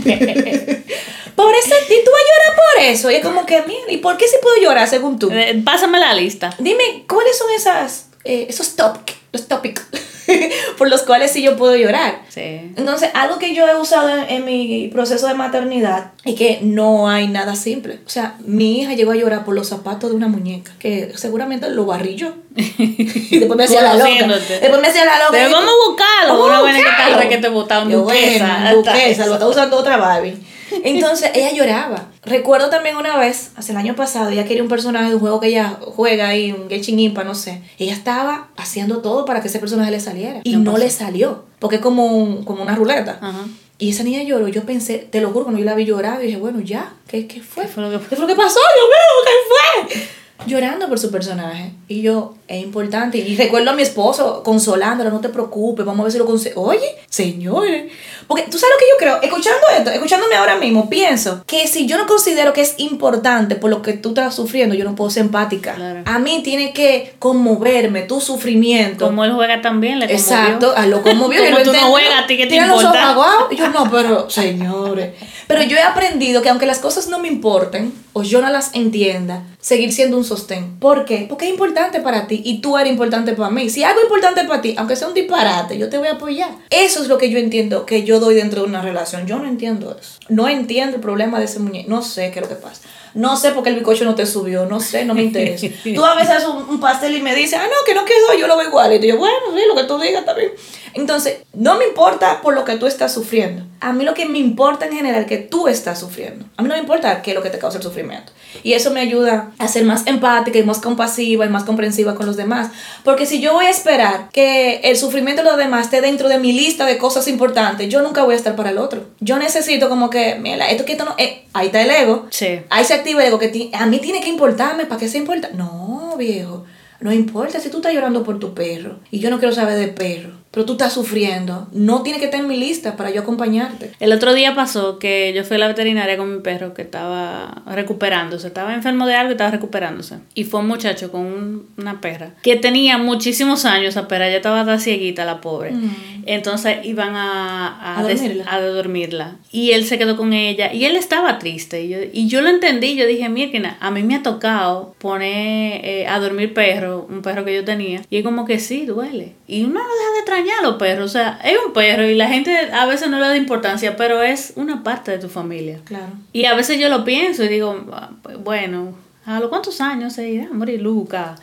[1.37, 3.11] por ese, y tú vas a llorar por eso.
[3.11, 5.31] Y es como que, mira, ¿y por qué sí puedo llorar según tú?
[5.31, 6.55] Eh, Pásame la lista.
[6.59, 9.85] Dime, ¿cuáles son esas, eh, esos topic, los tópicos
[10.79, 12.23] por los cuales sí yo puedo llorar?
[12.29, 12.73] Sí.
[12.77, 17.09] Entonces, algo que yo he usado en, en mi proceso de maternidad es que no
[17.09, 18.01] hay nada simple.
[18.07, 21.69] O sea, mi hija llegó a llorar por los zapatos de una muñeca, que seguramente
[21.71, 22.35] lo barrí yo.
[22.57, 24.09] Y después me hacía la loca.
[24.09, 25.31] Después me hacía la loca.
[25.33, 26.47] Pero vamos a buscarlo.
[26.47, 28.73] Una buena tal que te botaron Yo, duquesa.
[28.75, 30.37] duquesa, lo está usando otra Barbie.
[30.83, 32.07] Entonces ella lloraba.
[32.25, 35.41] Recuerdo también una vez, hace el año pasado, ella quería un personaje de un juego
[35.41, 37.63] que ella juega ahí, un Genshin Impact, no sé.
[37.79, 40.41] Ella estaba haciendo todo para que ese personaje le saliera.
[40.45, 41.45] Y No le salió.
[41.59, 43.19] Porque es como, un- como una ruleta.
[43.21, 43.45] Ajá.
[43.79, 44.49] Y esa niña lloró.
[44.49, 47.41] Yo pensé, te lo juro, cuando yo la vi llorar, dije, bueno, ya, ¿qué, qué
[47.43, 47.65] fue?
[47.65, 48.59] ¿Qué fue lo que ¿Qué fue lo que pasó?
[48.59, 50.09] Yo veo, ¿qué fue?
[50.47, 51.73] Llorando por su personaje.
[51.89, 53.19] Y yo, es importante.
[53.19, 56.63] Y recuerdo a mi esposo consolándolo, no te preocupes, vamos a ver si lo consigo.
[56.63, 57.91] Oye, señores.
[58.27, 61.87] Porque tú sabes lo que yo creo, escuchando esto, escuchándome ahora mismo, pienso que si
[61.87, 65.11] yo no considero que es importante por lo que tú estás sufriendo, yo no puedo
[65.11, 65.75] ser empática.
[65.75, 66.01] Claro.
[66.07, 69.05] A mí tiene que conmoverme tu sufrimiento.
[69.07, 70.23] Como él juega también, le conmovió.
[70.25, 71.45] Exacto, a lo conmovió.
[71.45, 71.91] Como yo lo tú no entendí.
[71.91, 73.13] juegas, ¿a ti qué te Tiene los importa?
[73.13, 73.53] ojos aguados.
[73.53, 75.11] Y yo, no, pero, señores.
[75.47, 78.75] Pero yo he aprendido que aunque las cosas no me importen o yo no las
[78.75, 80.79] entienda, seguir siendo un sostén.
[80.79, 81.27] ¿Por qué?
[81.29, 83.69] Porque es importante para ti y tú eres importante para mí.
[83.71, 86.51] Si algo es importante para ti, aunque sea un disparate, yo te voy a apoyar.
[86.71, 89.27] Eso es lo que yo entiendo que yo doy dentro de una relación.
[89.27, 90.19] Yo no entiendo eso.
[90.29, 91.91] No entiendo el problema de ese muñeco.
[91.91, 92.83] No sé qué es lo que pasa.
[93.15, 95.69] No sé por qué el bizcocho no te subió, no sé, no me interesa.
[95.95, 98.49] Tú a veces haces un, pastel y me dices, ah, no, que no quedó, yo
[98.49, 98.93] lo veo igual.
[98.93, 100.51] Y yo, bueno, sí, lo que tú digas también.
[100.95, 103.65] Entonces, no me importa por lo que tú estás sufriendo.
[103.81, 106.47] A mí lo que me importa en general es que tú estás sufriendo.
[106.57, 108.33] A mí no me importa qué es lo que te causa el sufrimiento.
[108.63, 112.27] Y eso me ayuda a ser más empática y más compasiva y más comprensiva con
[112.27, 112.71] los demás.
[113.03, 116.39] Porque si yo voy a esperar que el sufrimiento de los demás esté dentro de
[116.39, 119.05] mi lista de cosas importantes, yo nunca voy a estar para el otro.
[119.21, 121.15] Yo necesito como que, mira, esto que esto no...
[121.19, 122.27] Eh, ahí está el ego.
[122.31, 122.61] Sí.
[122.71, 125.51] Ahí se activa el ego que a mí tiene que importarme para que se importa.
[125.53, 126.65] No, viejo.
[127.01, 129.89] No importa si tú estás llorando por tu perro y yo no quiero saber de
[129.89, 133.91] perro pero tú estás sufriendo, no tiene que estar en mi lista para yo acompañarte.
[133.99, 137.65] El otro día pasó que yo fui a la veterinaria con mi perro que estaba
[137.67, 140.19] recuperándose, estaba enfermo de algo y estaba recuperándose.
[140.35, 144.79] Y fue un muchacho con una perra que tenía muchísimos años, esa perra ya estaba
[144.79, 145.73] cieguita, la pobre.
[145.73, 146.25] Mm.
[146.27, 149.37] Entonces iban a, a, dormirla?
[149.51, 151.83] Y él se quedó con ella y él estaba triste.
[151.83, 155.85] Y yo, y yo lo entendí, yo dije, mira, a mí me ha tocado poner
[155.85, 158.03] eh, a dormir perro, un perro que yo tenía.
[158.09, 159.33] Y es como que sí, duele.
[159.47, 161.11] Y uno no deja de extrañar a los perros.
[161.11, 164.23] O sea, es un perro y la gente a veces no le da importancia, pero
[164.23, 165.81] es una parte de tu familia.
[165.85, 166.13] Claro.
[166.33, 168.95] Y a veces yo lo pienso y digo, ah, pues, bueno,
[169.27, 171.37] ¿a los cuántos años se irá a morir Luca?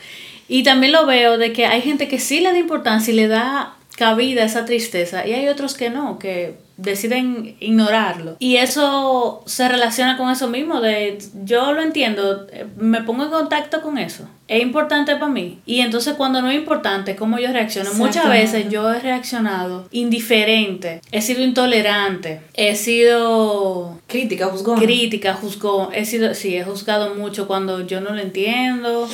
[0.48, 3.28] Y también lo veo de que hay gente que sí le da importancia y le
[3.28, 8.36] da cabida a esa tristeza y hay otros que no, que deciden ignorarlo.
[8.40, 13.82] Y eso se relaciona con eso mismo, de yo lo entiendo, me pongo en contacto
[13.82, 14.28] con eso.
[14.48, 15.60] Es importante para mí.
[15.66, 17.94] Y entonces cuando no es importante, ¿cómo yo reacciono?
[17.94, 24.00] Muchas veces yo he reaccionado indiferente, he sido intolerante, he sido...
[24.08, 24.76] Crítica, juzgó.
[24.76, 25.90] Crítica, juzgó.
[25.94, 29.08] He sido, sí, he juzgado mucho cuando yo no lo entiendo,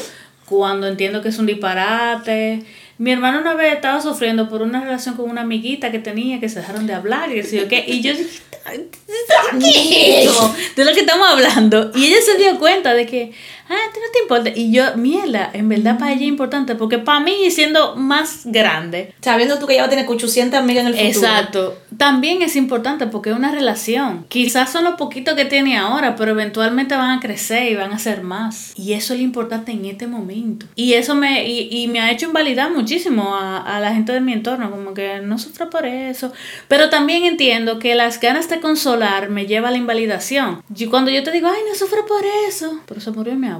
[0.45, 2.63] cuando entiendo que es un disparate
[2.98, 6.50] mi hermano una vez estaba sufriendo por una relación con una amiguita que tenía, que
[6.50, 7.84] se dejaron de hablar y así, ¿qué?
[7.88, 8.42] Y yo dije,
[9.60, 10.30] ¿qué?
[10.76, 11.92] De lo que estamos hablando.
[11.94, 13.34] Y ella se dio cuenta de que
[13.69, 14.49] ah, esto no te importa.
[14.56, 19.13] Y yo, mierda, en verdad para ella es importante, porque para mí, siendo más grande.
[19.21, 21.27] Sabiendo tú que ella va a tener 800 amigas en el futuro.
[21.27, 21.77] Exacto.
[21.97, 24.25] También es importante porque es una relación.
[24.30, 27.99] Quizás son los poquitos que tiene ahora, pero eventualmente van a crecer y van a
[27.99, 28.73] ser más.
[28.75, 30.65] Y eso es lo importante en este momento.
[30.75, 34.21] Y eso me, y, y me ha hecho invalidar muchísimo a, a la gente de
[34.21, 36.32] mi entorno, como que no sufra por eso.
[36.67, 40.63] Pero también entiendo que las ganas de consolar me lleva a la invalidación.
[40.75, 43.57] Y cuando yo te digo, ay, no sufra por eso, pero se murió mi abuela.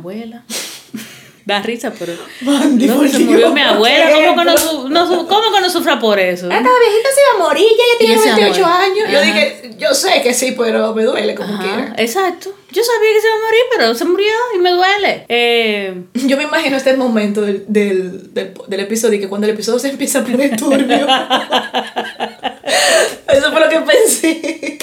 [1.47, 2.12] Da risa, pero.
[2.41, 4.12] no, se murió mi abuela.
[4.12, 6.51] ¿Cómo que no, no, ¿Cómo que no sufra por eso?
[6.51, 9.10] Esta viejita se iba a morir, ya ella tiene 28 años.
[9.10, 11.93] Yo dije, yo sé que sí, pero me duele como quiera.
[11.95, 12.53] Exacto.
[12.69, 15.25] Yo sabía que se iba a morir, pero se murió y me duele.
[15.29, 19.79] Eh, yo me imagino este momento del, del, del, del episodio, que cuando el episodio
[19.79, 21.07] se empieza a poner turbio.
[23.27, 24.77] Eso fue lo que pensé.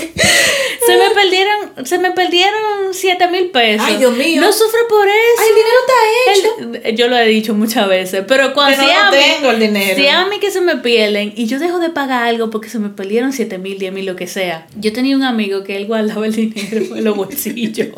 [0.86, 3.86] Se me perdieron, se me perdieron 7 mil pesos.
[3.88, 4.40] Ay, Dios mío.
[4.40, 5.40] No sufre por eso.
[5.40, 6.96] Ay, el dinero está hecho.
[6.96, 9.96] yo lo he dicho muchas veces, pero cuando si no, tengo el dinero.
[9.96, 12.78] Si a mí que se me pierden y yo dejo de pagar algo porque se
[12.78, 14.66] me perdieron 7 mil, 10 mil, lo que sea.
[14.76, 17.88] Yo tenía un amigo que él guardaba el dinero en los bolsillos.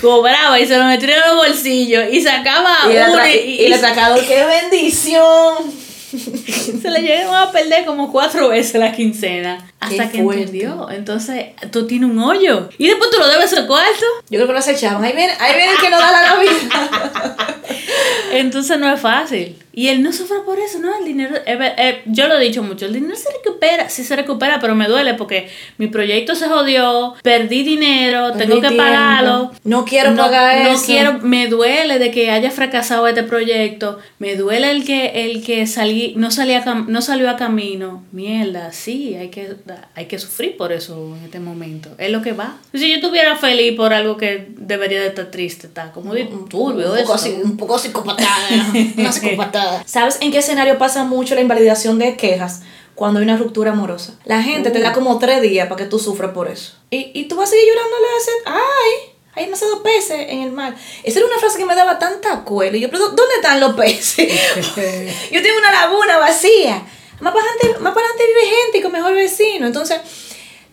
[0.00, 3.78] Cobraba y se lo metía en los bolsillos y sacaba y, uno y, y, le
[3.78, 5.83] sacaba, ¡qué bendición!
[6.82, 9.70] se le llegaron a perder como cuatro veces la quincena.
[9.80, 10.88] Hasta que entendió.
[10.90, 12.68] Entonces, tú tienes un hoyo.
[12.78, 14.04] Y después tú lo debes al cuarto.
[14.30, 15.04] Yo creo que lo echaban.
[15.04, 17.36] Ahí viene, ahí viene el que no da la Navidad.
[18.32, 19.56] Entonces no es fácil.
[19.76, 20.96] Y él no sufre por eso, ¿no?
[20.96, 24.14] El dinero, eh, eh, yo lo he dicho mucho, el dinero se recupera, sí se
[24.14, 29.50] recupera, pero me duele porque mi proyecto se jodió, perdí dinero, tengo que pagarlo.
[29.64, 30.72] No quiero pagar eso.
[30.72, 35.42] No quiero, me duele de que haya fracasado este proyecto, me duele el que, el
[35.42, 38.04] que salí, no, salía, no salió a camino.
[38.12, 39.56] Mierda, sí, hay que,
[39.96, 41.90] hay que sufrir por eso en este momento.
[41.98, 42.58] Es lo que va.
[42.72, 46.92] Si yo estuviera feliz por algo que debería de estar triste, está como de turbio
[46.92, 48.48] un, poco, un poco psicopatada,
[48.96, 49.63] una psicopatada.
[49.86, 52.62] ¿Sabes en qué escenario pasa mucho la invalidación de quejas?
[52.94, 54.14] Cuando hay una ruptura amorosa.
[54.24, 54.94] La gente te da uh.
[54.94, 56.74] como tres días para que tú sufras por eso.
[56.90, 58.30] Y, y tú vas a seguir llorándole a ese...
[58.46, 59.14] ¡Ay!
[59.36, 60.76] Hay demasiados peces en el mar.
[61.02, 62.76] Esa era una frase que me daba tanta cuela.
[62.76, 64.28] Y yo, pero ¿dónde están los peces?
[65.32, 66.84] yo tengo una laguna vacía.
[67.20, 69.66] Más para adelante, más para adelante vive gente y con mejor vecino.
[69.66, 70.00] Entonces,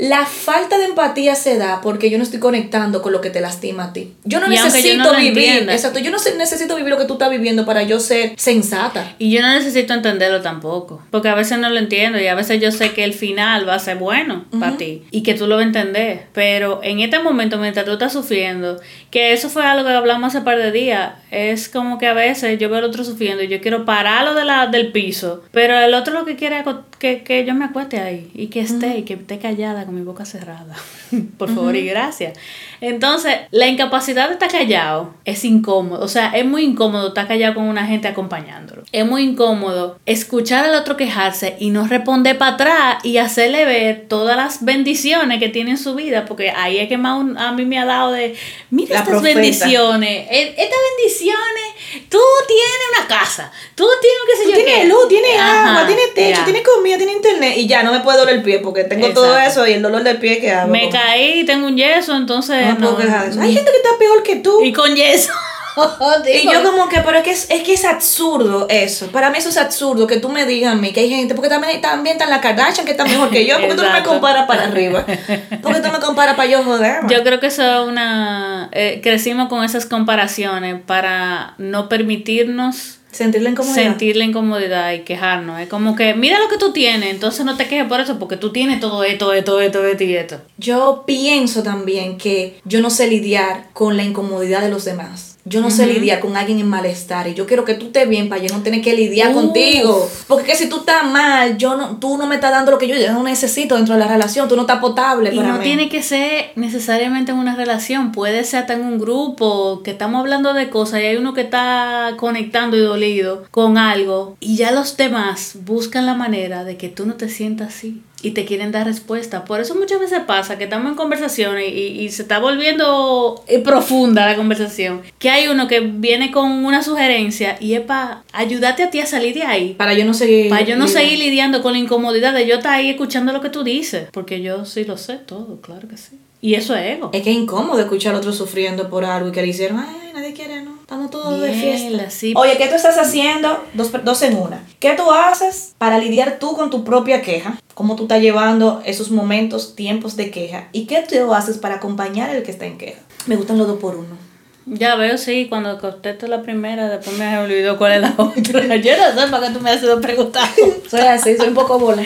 [0.02, 3.40] la falta de empatía se da porque yo no estoy conectando con lo que te
[3.40, 4.12] lastima a ti.
[4.24, 5.74] Yo no Y aunque yo necesito no vivir, entienda.
[5.76, 9.14] exacto, yo no necesito vivir lo que tú estás viviendo para yo ser sensata.
[9.20, 12.60] Y yo no necesito entenderlo tampoco, porque a veces no lo entiendo y a veces
[12.60, 15.58] yo sé que el final va a ser bueno para ti y que tú lo
[15.58, 19.88] vas a entender, pero en este momento mientras tú estás sufriendo, que eso fue algo
[19.88, 23.04] que hablamos hace par de días, es como que a veces yo veo al otro
[23.04, 26.60] sufriendo y yo quiero pararlo de la, del piso, pero el otro lo que quiere
[26.60, 26.66] es
[27.00, 30.02] que, que yo me acueste ahí y que esté y que esté callada con mi
[30.02, 30.76] boca cerrada,
[31.38, 32.38] por favor y gracias.
[32.82, 36.04] Entonces, la incapacidad de estar callado es incómodo.
[36.04, 38.84] O sea, es muy incómodo estar callado con una gente acompañándolo.
[38.92, 44.06] Es muy incómodo escuchar al otro quejarse y no responder para atrás y hacerle ver
[44.08, 46.26] todas las bendiciones que tiene en su vida.
[46.26, 48.36] Porque ahí es que más un- a mí me ha dado de,
[48.72, 49.40] mira La estas profeta.
[49.40, 50.28] bendiciones.
[50.32, 50.80] eh, Estas
[51.22, 54.86] bendiciones, tú tienes una casa, tú tienes qué sé Tú yo tienes qué.
[54.88, 56.44] luz, tienes Ajá, agua, tienes techo, ya.
[56.46, 59.38] tienes comida, tienes internet y ya no me puede doler el pie porque tengo todo
[59.38, 60.72] eso y el dolor del pie que hago.
[60.72, 62.98] Me caí, tengo un yeso, entonces No me puedo no.
[63.00, 63.42] quejar de eso.
[63.42, 64.62] Hay gente que está peor que tú.
[64.64, 65.32] Y con yeso.
[66.34, 69.08] Y yo como que, pero es que es, es que es absurdo eso.
[69.08, 71.50] Para mí eso es absurdo que tú me digas a mí que hay gente, porque
[71.50, 74.48] también, también están la Kardashian que está mejor que yo, porque tú no me comparas
[74.48, 75.06] para arriba.
[75.62, 77.02] Porque tú me comparas para yo joder.
[77.08, 78.70] Yo creo que eso es una...
[78.72, 83.84] eh, crecimos con esas comparaciones para no permitirnos Sentir la incomodidad.
[83.84, 85.60] sentir la incomodidad y quejarnos.
[85.60, 88.38] Es como que, mira lo que tú tienes, entonces no te quejes por eso, porque
[88.38, 90.42] tú tienes todo esto, esto, esto, esto y esto.
[90.58, 95.31] Yo pienso también que yo no sé lidiar con la incomodidad de los demás.
[95.44, 98.30] Yo no sé lidiar con alguien en malestar y yo quiero que tú estés bien
[98.30, 100.08] para yo no tener que lidiar contigo.
[100.28, 102.88] Porque que si tú estás mal, yo no, tú no me estás dando lo que
[102.88, 105.58] yo, yo no necesito dentro de la relación, tú no estás potable Y para no
[105.58, 105.64] mí.
[105.64, 110.20] tiene que ser necesariamente en una relación, puede ser hasta en un grupo, que estamos
[110.20, 114.72] hablando de cosas y hay uno que está conectando y dolido con algo y ya
[114.72, 118.72] los demás buscan la manera de que tú no te sientas así y te quieren
[118.72, 119.46] dar respuesta.
[119.46, 123.60] Por eso muchas veces pasa que estamos en conversaciones y, y se está volviendo eh,
[123.60, 128.84] profunda la conversación, que hay uno que viene con una sugerencia y es para ayudarte
[128.84, 129.74] a ti a salir de ahí.
[129.74, 130.50] Para yo no seguir.
[130.50, 131.00] Para yo no lidiando.
[131.10, 134.08] seguir lidiando con la incomodidad de yo estar ahí escuchando lo que tú dices.
[134.12, 136.18] Porque yo sí lo sé todo, claro que sí.
[136.42, 137.12] Y eso es ego.
[137.14, 140.12] Es que es incómodo escuchar a otro sufriendo por algo y que le hicieron, ay,
[140.14, 140.76] nadie quiere, ¿no?
[140.82, 142.10] Estamos todos de fiesta.
[142.10, 142.34] sí.
[142.36, 143.64] Oye, ¿qué tú estás haciendo?
[143.74, 144.64] Dos, dos en una.
[144.82, 147.60] ¿Qué tú haces para lidiar tú con tu propia queja?
[147.76, 150.70] ¿Cómo tú estás llevando esos momentos, tiempos de queja?
[150.72, 153.00] ¿Y qué tú haces para acompañar al que está en queja?
[153.28, 154.18] Me gustan los dos por uno.
[154.66, 158.76] Ya veo, sí, cuando contesto la primera, después me olvidó cuál es la otra.
[158.78, 160.50] Yo no sé para qué tú me has ido preguntando.
[160.90, 162.02] Soy así, soy un poco bola.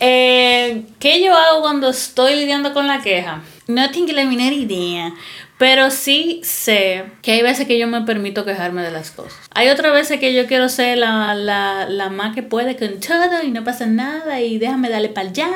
[0.00, 3.40] Eh, ¿Qué yo hago cuando estoy lidiando con la queja?
[3.68, 5.14] No tengo la menor idea.
[5.60, 9.38] Pero sí sé que hay veces que yo me permito quejarme de las cosas.
[9.50, 13.42] Hay otras veces que yo quiero ser la, la, la más que puede con todo
[13.44, 15.50] y no pasa nada y déjame darle para allá.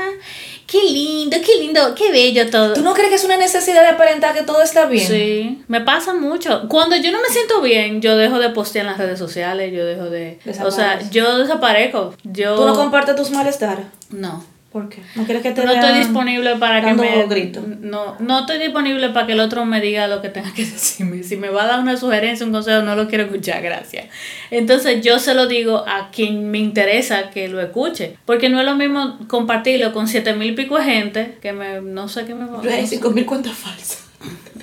[0.67, 2.75] Qué lindo, qué lindo, qué bello todo.
[2.75, 5.09] ¿Tú no crees que es una necesidad de aparentar que todo está bien?
[5.09, 6.69] Sí, me pasa mucho.
[6.69, 9.87] Cuando yo no me siento bien, yo dejo de postear en las redes sociales, yo
[9.87, 10.39] dejo de...
[10.63, 12.15] O sea, yo desaparezco.
[12.25, 12.57] Yo...
[12.57, 13.87] ¿Tú no compartes tus malestares?
[14.11, 14.45] No.
[14.75, 15.03] ¿Por qué?
[15.15, 17.27] ¿No quieres que te No estoy disponible para que me...
[17.29, 17.65] grito?
[17.81, 21.23] No, no estoy disponible para que el otro me diga lo que tenga que decirme.
[21.23, 24.07] Si me va a dar una sugerencia, un consejo, no lo quiero escuchar, gracias.
[24.51, 28.17] Entonces yo se lo digo a quien me interesa que lo escuche.
[28.25, 32.09] Porque no es lo mismo compartirlo con siete mil pico de gente que me, no
[32.09, 32.99] sé qué me va no sé.
[32.99, 34.04] 5.000 cuentas falsas.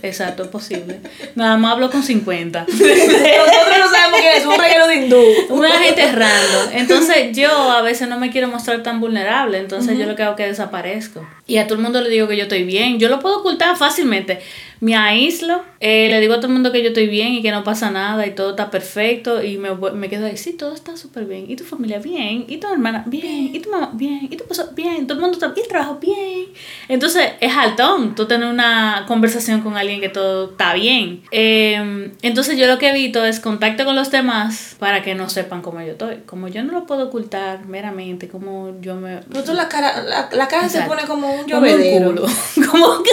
[0.04, 1.00] Exacto, es posible.
[1.36, 2.62] Nada más hablo con 50.
[2.69, 5.24] Nosotros no sabemos quién es, un reguero de hindú.
[5.50, 6.69] Una gente random.
[6.74, 9.60] Entonces yo a veces no me quiero mostrar tan vulnerable.
[9.60, 11.26] Entonces yo lo que hago es que desaparezco.
[11.52, 12.98] Y a todo el mundo le digo que yo estoy bien.
[12.98, 14.40] Yo lo puedo ocultar fácilmente.
[14.80, 17.52] Me aíslo, eh, le digo a todo el mundo que yo estoy bien y que
[17.52, 19.44] no pasa nada y todo está perfecto.
[19.44, 21.52] Y me, me quedo ahí, sí, todo está súper bien.
[21.52, 22.00] ¿Y tu familia?
[22.00, 22.46] Bien.
[22.48, 23.04] ¿Y tu hermana?
[23.06, 23.54] Bien.
[23.54, 23.92] ¿Y tu mamá?
[23.94, 24.30] Bien.
[24.32, 24.70] ¿Y tu esposo?
[24.74, 25.06] Bien.
[25.06, 26.00] Todo el mundo está ¿Y el trabajo?
[26.02, 26.48] Bien.
[26.88, 31.22] Entonces es altón tú tener una conversación con alguien que todo está bien.
[31.32, 35.62] Eh, entonces yo lo que evito es contacto con los demás para que no sepan
[35.62, 36.20] cómo yo estoy.
[36.26, 39.18] Como yo no lo puedo ocultar meramente, como yo me...
[39.30, 42.10] Pero tú la cara, la, la cara se pone como un Como un llovedero.
[42.12, 42.27] culo.
[42.71, 43.12] Como que-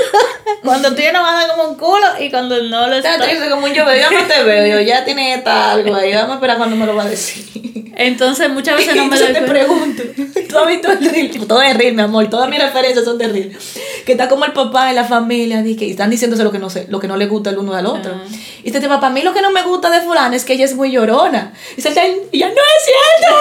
[0.62, 3.28] cuando estoy enojada como un culo y cuando no lo Está estoy.
[3.28, 4.10] triste como un llovedero.
[4.10, 6.12] Yo no te veo, yo ya tiene esta algo ahí.
[6.14, 7.77] Vamos a esperar cuando me lo va a decir.
[8.00, 9.52] Entonces muchas veces no me Entonces doy te cuenta.
[9.52, 10.02] pregunto,
[10.48, 11.46] ¿tú has visto el reel?
[11.48, 13.58] Todo es reel, mi amor, todas mis referencias son de reel.
[14.06, 16.86] Que está como el papá en la familia, y están diciéndose lo que no sé,
[16.88, 18.12] lo que no le gusta el uno al otro.
[18.14, 18.22] Ajá.
[18.62, 20.64] Y este papá, a mí lo que no me gusta de fulana es que ella
[20.64, 21.52] es muy llorona.
[21.76, 23.36] Y se y ya no es cierto.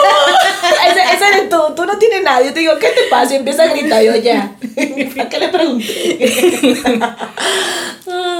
[0.91, 2.47] ese, ese eres tú, tú no tienes nadie.
[2.47, 3.33] Yo te digo, ¿qué te pasa?
[3.33, 4.55] Y empieza a gritar yo ya.
[5.21, 6.17] ¿A qué le pregunté?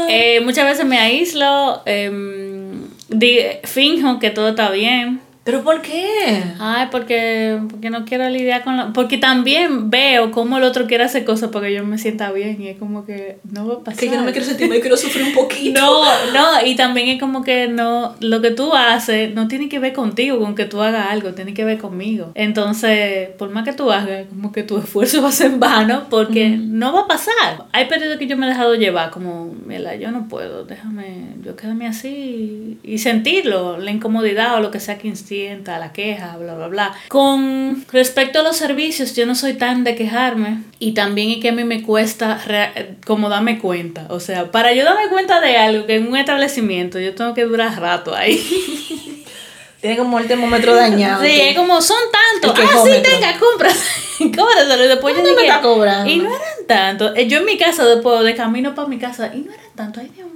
[0.10, 5.22] Eh, muchas veces me aíslo, em, di- finjo que todo está bien.
[5.48, 6.44] ¿Pero por qué?
[6.60, 8.92] Ay, porque, porque no quiero lidiar con la...
[8.92, 12.62] Porque también veo cómo el otro quiere hacer cosas para que yo me sienta bien
[12.62, 13.98] y es como que no va a pasar.
[14.02, 15.80] Que yo no me quiero sentir mal, quiero sufrir un poquito.
[15.80, 19.80] No, no, y también es como que no, lo que tú haces no tiene que
[19.80, 22.34] ver contigo, con que tú hagas algo, tiene que ver conmigo.
[22.36, 26.08] Entonces, por más que tú hagas, como que tu esfuerzo va a ser en vano
[26.10, 27.68] porque no va a pasar.
[27.72, 31.56] Hay periodos que yo me he dejado llevar, como, mira, yo no puedo, déjame, yo
[31.56, 35.08] quédame así y, y sentirlo, la incomodidad o lo que sea que
[35.38, 36.94] instinte la queja, bla, bla, bla.
[37.08, 41.50] Con respecto a los servicios, yo no soy tan de quejarme y también es que
[41.50, 42.40] a mí me cuesta
[43.06, 44.08] como darme cuenta.
[44.10, 47.46] O sea, para yo darme cuenta de algo que en un establecimiento yo tengo que
[47.46, 48.44] durar rato ahí.
[49.82, 51.24] Tiene como el termómetro dañado.
[51.24, 52.60] Sí, es como son tantos.
[52.60, 53.78] Ah, sí, tenga, compras.
[54.18, 54.84] Cóbraselo.
[54.84, 56.10] Y después yo me está cobrando?
[56.10, 57.12] Y no eran tantos.
[57.16, 60.02] Eh, yo en mi casa, después de camino para mi casa, y no eran tantos.
[60.04, 60.28] Ay, Dios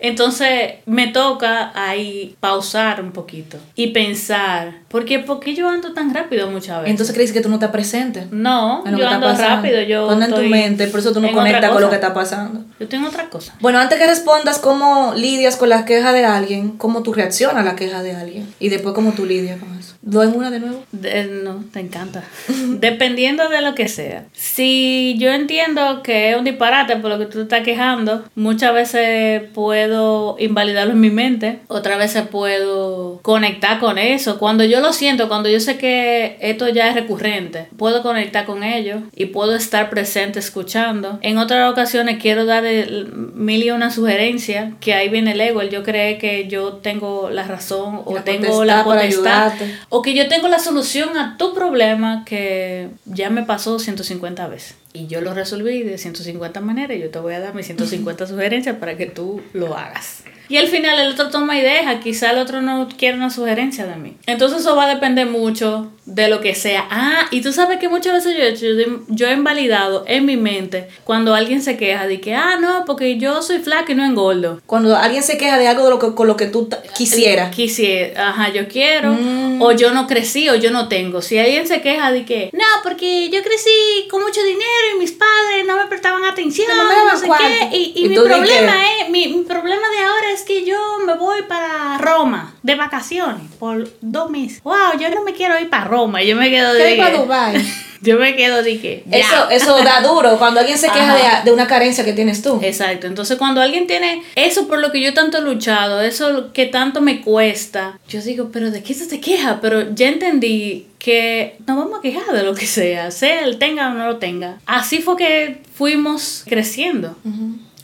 [0.00, 6.14] entonces me toca ahí pausar un poquito y pensar, porque ¿por qué yo ando tan
[6.14, 6.90] rápido muchas veces?
[6.90, 8.26] Entonces crees que tú no estás presente.
[8.30, 11.88] No, yo ando rápido, yo en tu mente, por eso tú no conectas con lo
[11.88, 12.64] que está pasando.
[12.78, 13.54] Yo tengo otra cosa.
[13.60, 17.64] Bueno, antes que respondas cómo lidias con la queja de alguien, cómo tú reaccionas a
[17.64, 19.94] la queja de alguien y después cómo tú lidias con eso.
[20.02, 20.84] ¿Doy una de nuevo?
[20.92, 22.24] no, te encanta.
[22.68, 24.26] Dependiendo de lo que sea.
[24.32, 29.42] Si yo entiendo que es un disparate por lo que tú estás quejando, muchas veces
[29.52, 34.38] puedo puedo invalidarlo en mi mente, otras veces puedo conectar con eso.
[34.38, 38.62] Cuando yo lo siento, cuando yo sé que esto ya es recurrente, puedo conectar con
[38.62, 41.18] ellos y puedo estar presente escuchando.
[41.22, 45.70] En otras ocasiones quiero dar mil y una sugerencia, que ahí viene el ego, el
[45.70, 49.52] yo cree que yo tengo la razón o tengo la potestad
[49.88, 54.76] o que yo tengo la solución a tu problema que ya me pasó 150 veces
[54.92, 56.98] y yo lo resolví de 150 maneras.
[56.98, 60.24] Yo te voy a dar mis 150 sugerencias para que tú lo hagas.
[60.48, 63.86] Y al final el otro toma y deja, quizá el otro no quiere una sugerencia
[63.86, 64.16] de mí.
[64.26, 66.86] Entonces eso va a depender mucho de lo que sea.
[66.90, 68.66] Ah, y tú sabes que muchas veces yo he hecho,
[69.08, 73.18] yo he invalidado en mi mente cuando alguien se queja de que, ah, no, porque
[73.18, 74.60] yo soy flaca y no engordo.
[74.64, 77.54] Cuando alguien se queja de algo de lo que, con lo que tú quisieras.
[77.54, 79.47] Quisiera, ajá, yo quiero, mm.
[79.60, 81.22] O yo no crecí o yo no tengo.
[81.22, 85.12] Si alguien se queja de que, no, porque yo crecí con mucho dinero y mis
[85.12, 89.28] padres no me prestaban atención, no, no sé qué, y, y, mi problema es, mi,
[89.28, 94.30] mi problema de ahora es que yo me voy para Roma de vacaciones por dos
[94.30, 94.62] meses.
[94.62, 96.96] Wow, yo no me quiero ir para Roma, yo me quedo de...
[96.96, 97.66] para Dubai?
[98.00, 99.04] Yo me quedo de que...
[99.10, 102.60] Eso, eso da duro cuando alguien se queja de, de, una carencia que tienes tú.
[102.62, 103.06] Exacto.
[103.06, 107.00] Entonces cuando alguien tiene eso por lo que yo tanto he luchado, eso que tanto
[107.00, 109.47] me cuesta, yo digo, pero ¿de qué se te queja?
[109.60, 113.90] Pero ya entendí que nos vamos a quejar de lo que sea, sea él tenga
[113.90, 114.58] o no lo tenga.
[114.66, 117.16] Así fue que fuimos creciendo.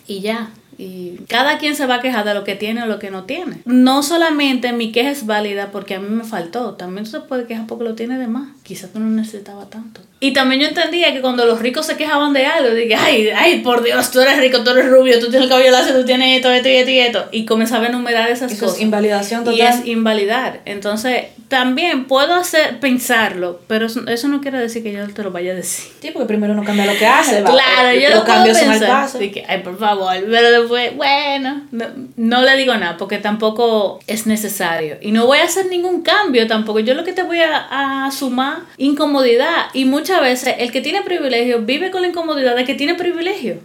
[0.07, 2.99] Y ya, y cada quien se va a quejar de lo que tiene o lo
[2.99, 3.59] que no tiene.
[3.65, 7.67] No solamente mi queja es válida porque a mí me faltó, también se puede quejar
[7.67, 8.49] porque lo tiene de más.
[8.63, 10.01] Quizás tú no necesitabas tanto.
[10.21, 13.61] Y también yo entendía que cuando los ricos se quejaban de algo, dije, ay, ay,
[13.61, 16.37] por Dios, tú eres rico, tú eres rubio, tú tienes el cabello lacio, tú tienes
[16.37, 17.25] esto, esto y esto y esto.
[17.31, 18.79] Y comenzaba a enumerar esas Eso cosas.
[18.79, 19.59] Es invalidación total.
[19.59, 20.63] Y es invalidar.
[20.65, 25.53] Entonces, también puedo hacer, pensarlo, pero eso, no quiere decir que yo te lo vaya
[25.53, 25.93] a decir.
[26.01, 27.43] Sí, porque primero no cambia lo que hace.
[27.43, 28.85] claro, yo lo, puedo pensar.
[28.85, 34.01] Así que, ay, por favor, pero después, bueno, no, no le digo nada porque tampoco
[34.07, 34.97] es necesario.
[35.01, 36.81] Y no voy a hacer ningún cambio tampoco.
[36.81, 39.67] Yo lo que te voy a, a sumar incomodidad.
[39.73, 43.59] Y muchas veces el que tiene privilegio vive con la incomodidad de que tiene privilegio.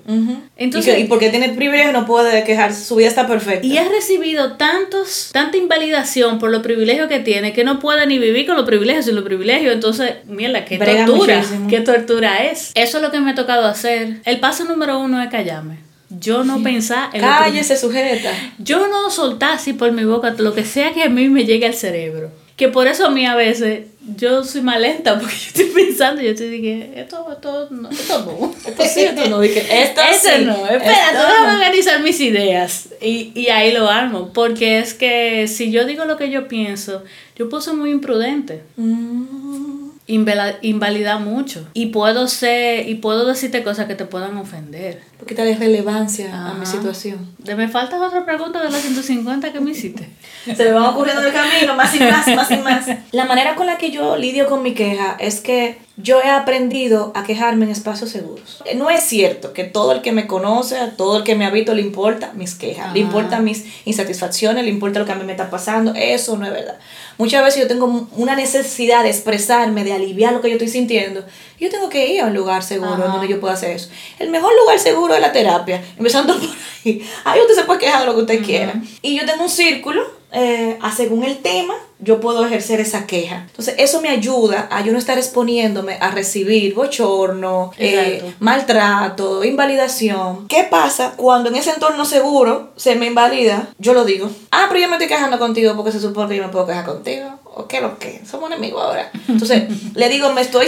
[0.57, 3.65] Entonces, ¿Y, porque tiene privilegio no puede quejarse, su vida está perfecta.
[3.65, 8.17] Y ha recibido tantos, tanta invalidación por los privilegios que tiene que no puede ni
[8.17, 9.73] vivir con los privilegios sin los privilegios.
[9.73, 11.43] Entonces, mierda, qué tortura.
[11.69, 12.71] Qué tortura es.
[12.73, 14.21] Eso es lo que me ha tocado hacer.
[14.25, 15.77] El paso número uno es callarme.
[16.09, 18.31] Yo no pensar en Cállese, sujeta.
[18.57, 21.67] Yo no soltar así por mi boca lo que sea que a mí me llegue
[21.67, 22.31] al cerebro.
[22.59, 23.85] Que por eso a mí a veces
[24.17, 28.25] yo soy más lenta porque yo estoy pensando, yo te dije, esto, esto, no, esto
[28.25, 28.53] no.
[28.69, 29.39] Esto sí, esto no.
[29.39, 30.67] Dije, esto, sí, no.
[30.67, 32.89] Espera, déjame organizar mis ideas.
[33.01, 34.33] Y, y ahí lo armo.
[34.33, 37.01] Porque es que si yo digo lo que yo pienso,
[37.37, 38.61] yo puedo ser muy imprudente.
[38.75, 39.78] Mm
[40.09, 41.67] invalida mucho.
[41.73, 45.01] Y puedo ser, y puedo decirte cosas que te puedan ofender.
[45.19, 47.33] Porque te da relevancia a mi situación.
[47.37, 50.09] De me falta otra pregunta de las 150 que me hiciste.
[50.45, 52.87] Se me van ocurriendo el camino, más y más, más y más.
[53.11, 57.11] La manera con la que yo lidio con mi queja es que yo he aprendido
[57.13, 58.63] a quejarme en espacios seguros.
[58.75, 61.73] No es cierto que todo el que me conoce, a todo el que me habito
[61.73, 65.33] le importa mis quejas, le importa mis insatisfacciones, le importa lo que a mí me
[65.33, 65.93] está pasando.
[65.95, 66.79] Eso no es verdad.
[67.19, 71.25] Muchas veces yo tengo una necesidad de expresarme, de aliviar lo que yo estoy sintiendo.
[71.59, 73.89] Yo tengo que ir a un lugar seguro donde yo pueda hacer eso.
[74.19, 76.47] El mejor lugar seguro es la terapia, empezando por
[76.85, 77.05] ahí.
[77.25, 78.81] Ahí usted se puede quejar de lo que usted quiera.
[79.01, 80.01] Y yo tengo un círculo,
[80.31, 83.45] eh, según el tema, yo puedo ejercer esa queja.
[83.47, 90.47] Entonces, eso me ayuda a yo no estar exponiéndome a recibir bochorno, eh, maltrato, invalidación.
[90.47, 93.69] ¿Qué pasa cuando en ese entorno seguro se me invalida?
[93.77, 94.29] Yo lo digo.
[94.51, 96.85] Ah, pero yo me estoy quejando contigo porque se supone que yo me puedo quejar
[96.85, 97.08] contigo.
[97.43, 98.21] ¿O qué lo que?
[98.29, 99.11] Somos enemigos ahora.
[99.27, 99.63] Entonces,
[99.95, 100.67] le digo, me estoy,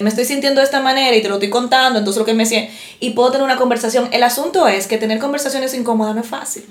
[0.00, 2.72] me sintiendo de esta manera y te lo estoy contando, entonces lo que me siento.
[3.00, 4.08] Y puedo tener una conversación.
[4.12, 6.64] El asunto es que tener conversaciones incómodas no es fácil.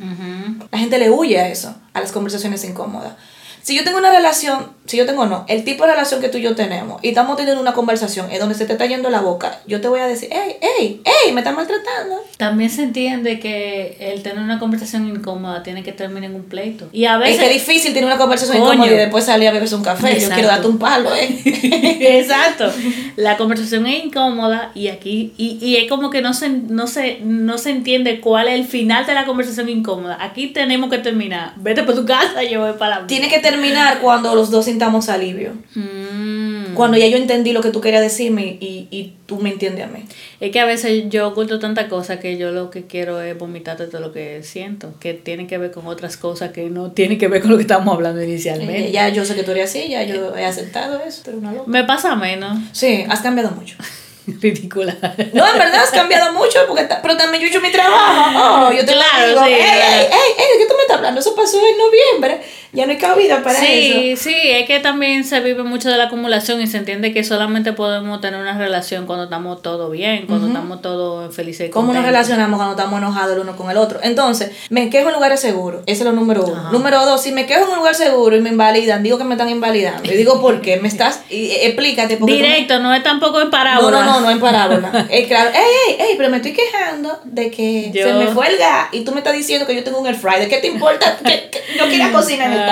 [0.72, 3.14] La gente le huye a eso, a las conversaciones incómodas.
[3.62, 6.38] Si yo tengo una relación, si yo tengo no, el tipo de relación que tú
[6.38, 9.22] y yo tenemos, y estamos teniendo una conversación en donde se te está yendo la
[9.22, 12.18] boca, yo te voy a decir, hey, hey, hey, me estás maltratando.
[12.38, 16.90] También se entiende que el tener una conversación incómoda tiene que terminar en un pleito.
[16.92, 17.40] Y a Es veces...
[17.40, 18.74] que es difícil tener una conversación Coño.
[18.74, 20.20] incómoda y después salir a beberse un café.
[20.20, 21.40] Yo quiero darte un palo, eh.
[22.20, 22.72] Exacto.
[23.16, 27.20] La conversación es incómoda y aquí y, y es como que no se, no, se,
[27.22, 30.18] no se entiende cuál es el final de la conversación incómoda.
[30.20, 31.54] Aquí tenemos que terminar.
[31.58, 35.08] Vete por tu casa, yo voy para la Tiene que terminar cuando los dos sintamos
[35.10, 35.54] alivio.
[35.76, 36.74] Mm.
[36.74, 39.88] Cuando ya yo entendí lo que tú querías decirme y, y tú me entiendes a
[39.88, 40.06] mí.
[40.40, 43.86] Es que a veces yo oculto tanta cosa que yo lo que quiero es vomitarte
[43.88, 47.28] todo lo que siento, que tiene que ver con otras cosas que no tienen que
[47.28, 48.88] ver con lo que estamos hablando inicialmente.
[48.88, 51.52] Eh, ya yo sé que tú eres así, ya yo he aceptado eso, pero una
[51.54, 51.66] loca.
[51.70, 52.58] Me pasa menos.
[52.72, 53.76] Sí, has cambiado mucho.
[54.26, 54.96] Ridícula.
[55.34, 58.68] No, en verdad has cambiado mucho, porque pero también yo he hecho mi trabajo.
[58.70, 59.82] Oh, yo te Claro, lo digo, sí, ey, claro.
[59.82, 61.20] ey, ey, ey, ¿de qué tú me estás hablando?
[61.20, 62.42] Eso pasó en noviembre.
[62.74, 64.24] Ya no hay cabida para Sí, eso.
[64.24, 67.72] sí, es que también se vive mucho de la acumulación y se entiende que solamente
[67.74, 72.04] podemos tener una relación cuando estamos todo bien, cuando estamos todos felices y ¿Cómo nos
[72.04, 74.00] relacionamos cuando estamos enojados el uno con el otro?
[74.02, 75.84] Entonces, me quejo en lugares seguros.
[75.86, 76.72] Ese es lo número uno.
[76.72, 79.36] Número dos, si me quejo en un lugar seguro y me invalidan, digo que me
[79.36, 80.12] están invalidando.
[80.12, 80.78] Y digo, ¿por qué?
[80.78, 81.22] Me estás...
[81.30, 82.18] y- y- explícate.
[82.20, 84.04] me- Directo, no es tampoco en No, parábola.
[84.04, 85.08] no, no, no en parábola.
[85.12, 88.48] Eh, claro, ey, ey, ey, pero me estoy quejando de que Yo- se me fue
[88.48, 90.50] el gas y tú me estás diciendo que yo tengo un air fryer.
[90.50, 91.18] ¿Qué te importa?
[91.24, 92.63] que, que yo cocinar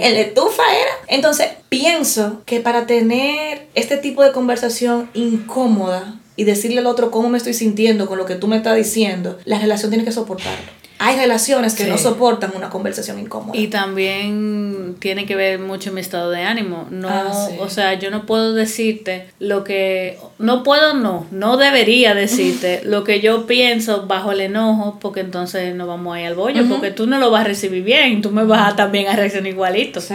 [0.00, 0.92] El estufa era.
[1.08, 7.28] Entonces, pienso que para tener este tipo de conversación incómoda y decirle al otro cómo
[7.28, 10.72] me estoy sintiendo con lo que tú me estás diciendo, la relación tiene que soportarlo.
[11.06, 11.90] Hay relaciones que Sí.
[11.90, 13.58] no soportan una conversación incómoda.
[13.58, 16.86] Y también tiene que ver mucho mi estado de ánimo.
[16.90, 17.56] No, Ah, sí.
[17.60, 23.04] o sea, yo no puedo decirte lo que no puedo no, no debería decirte lo
[23.04, 26.90] que yo pienso bajo el enojo, porque entonces no vamos a ir al bollo, porque
[26.90, 30.00] tú no lo vas a recibir bien, tú me vas a también a reaccionar igualito.
[30.00, 30.14] Sí.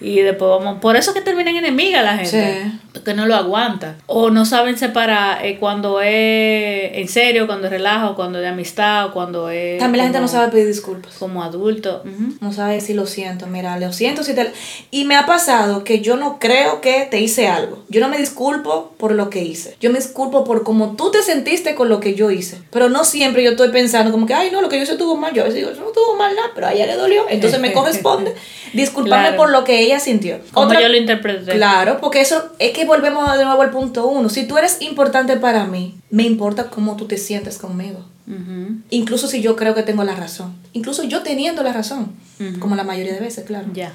[0.00, 3.96] Y después vamos, por eso es que terminan enemigas la gente, Porque no lo aguanta.
[4.06, 8.48] O no saben separar eh, cuando es en serio, cuando es relajo, cuando es de
[8.48, 11.14] amistad, o cuando es También la gente no sabe pedir disculpas.
[11.18, 12.02] como adulto.
[12.40, 14.50] No sabe decir lo siento, mira, lo siento si te...
[14.90, 17.82] Y me ha pasado que yo no creo que te hice algo.
[17.88, 19.76] Yo no me disculpo por lo que hice.
[19.80, 22.58] Yo me disculpo por cómo tú te sentiste con lo que yo hice.
[22.70, 25.16] Pero no siempre yo estoy pensando como que, ay, no, lo que yo hice estuvo
[25.16, 25.32] mal.
[25.34, 27.24] Yo a veces digo, eso no estuvo mal nada, pero a ella le dolió.
[27.28, 28.34] Entonces me corresponde
[28.72, 29.36] disculparme Claro.
[29.36, 30.38] por lo que ella sintió.
[30.52, 31.52] Como Otra- yo lo interpreté.
[31.52, 34.28] Claro, porque eso es que volvemos de nuevo al punto uno.
[34.28, 38.04] Si tú eres importante para mí, me importa cómo tú te sientes conmigo.
[38.26, 38.80] Ujú.
[38.90, 40.54] Incluso si yo creo que tengo la razón.
[40.72, 42.12] Incluso yo teniendo la razón.
[42.58, 43.66] Como la mayoría de veces, claro.
[43.72, 43.92] Ya.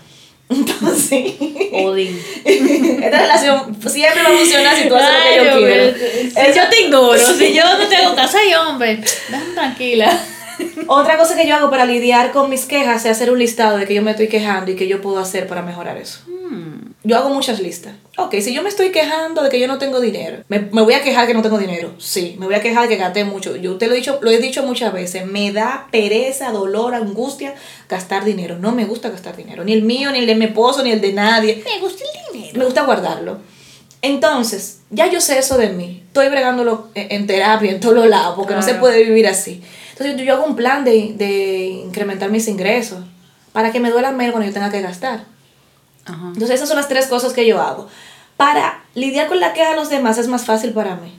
[0.50, 1.36] Entonces,
[1.74, 2.20] Odín.
[2.46, 5.98] esta relación siempre va a funcionar si tú haces Ay, lo que yo quiero.
[6.52, 10.20] Si yo te ignoro, si yo no tengo casa y hombre, déjame tranquila.
[10.88, 13.86] Otra cosa que yo hago para lidiar con mis quejas es hacer un listado de
[13.86, 16.20] que yo me estoy quejando y que yo puedo hacer para mejorar eso.
[16.28, 16.91] Hmm.
[17.04, 17.94] Yo hago muchas listas.
[18.18, 20.94] Ok, si yo me estoy quejando de que yo no tengo dinero, me, me voy
[20.94, 21.94] a quejar que no tengo dinero.
[21.98, 23.56] Sí, me voy a quejar que gasté mucho.
[23.56, 25.26] Yo te lo he dicho, lo he dicho muchas veces.
[25.26, 27.56] Me da pereza, dolor, angustia
[27.90, 28.60] gastar dinero.
[28.60, 29.64] No me gusta gastar dinero.
[29.64, 31.64] Ni el mío, ni el de mi esposo, ni el de nadie.
[31.66, 32.60] Me gusta el dinero.
[32.60, 33.40] Me gusta guardarlo.
[34.04, 36.04] Entonces, ya yo sé eso de mí.
[36.08, 39.64] Estoy bregándolo en terapia, en todos los lados, porque no se puede vivir así.
[39.92, 43.00] Entonces, yo hago un plan de, de incrementar mis ingresos
[43.54, 45.31] para que me duela menos cuando yo tenga que gastar.
[46.12, 47.88] Entonces, esas son las tres cosas que yo hago.
[48.38, 51.14] Para lidiar con la queja de los demás es más fácil para mí.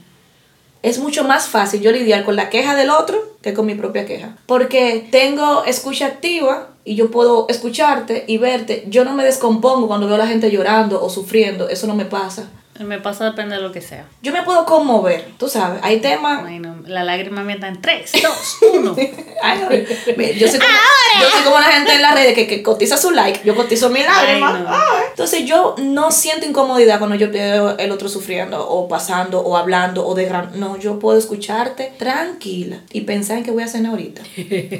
[0.81, 4.05] Es mucho más fácil yo lidiar con la queja del otro que con mi propia
[4.05, 4.35] queja.
[4.45, 8.83] Porque tengo escucha activa y yo puedo escucharte y verte.
[8.87, 11.69] Yo no me descompongo cuando veo a la gente llorando o sufriendo.
[11.69, 12.49] Eso no me pasa.
[12.79, 14.05] Me pasa depende de lo que sea.
[14.23, 15.79] Yo me puedo conmover, tú sabes.
[15.83, 16.41] Hay temas...
[16.41, 18.95] Bueno, la lágrima me en 3, 2, 1.
[19.43, 20.73] Ay, no, yo, soy como,
[21.21, 23.91] yo soy como la gente en las redes que, que cotiza su like, yo cotizo
[23.91, 24.57] mi lágrima.
[24.57, 24.69] No.
[25.09, 30.05] Entonces yo no siento incomodidad cuando yo veo el otro sufriendo o pasando o hablando
[30.07, 30.59] o de gran...
[30.59, 34.23] No, yo puedo escucharte tranquila y pensar en qué voy a hacer ahorita.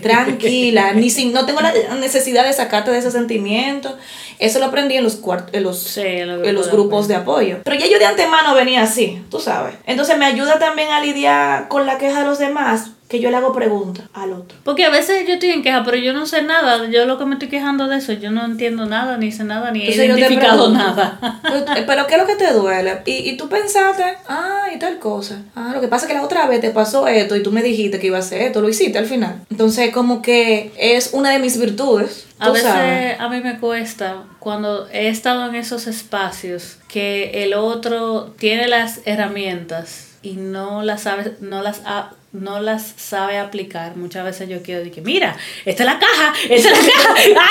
[0.02, 3.96] Tranquila, ni sin, no tengo la necesidad de sacarte de ese sentimiento.
[4.40, 5.20] Eso lo aprendí en los,
[5.52, 7.60] en los, Sí, en los en grupos de apoyo.
[7.64, 9.76] Pero ya yo de antemano venía así, tú sabes.
[9.86, 13.38] Entonces me ayuda también a lidiar con la queja de los demás, que yo le
[13.38, 14.58] hago preguntas al otro.
[14.64, 16.90] Porque a veces yo estoy en queja, pero yo no sé nada.
[16.90, 19.72] Yo lo que me estoy quejando de eso, yo no entiendo nada, ni sé nada,
[19.72, 21.40] ni he Entonces te identificado pregunto, nada.
[21.44, 23.02] "Pero- Pero ¿qué es lo que te duele?
[23.06, 25.42] Y, y tú pensaste, ah, y tal cosa.
[25.56, 27.62] Ah, lo que pasa es que la otra vez te pasó esto y tú me
[27.62, 29.42] dijiste que iba a hacer esto, lo hiciste al final.
[29.52, 32.28] Entonces como que es una de mis virtudes.
[32.40, 33.20] A veces sabes.
[33.20, 39.00] a mí me cuesta cuando he estado en esos espacios que el otro tiene las
[39.06, 43.96] herramientas y no las sabe, no las ha- no las sabe aplicar.
[43.96, 47.44] Muchas veces yo quiero decir, mira, esta es la caja, esta es la caja, agarra.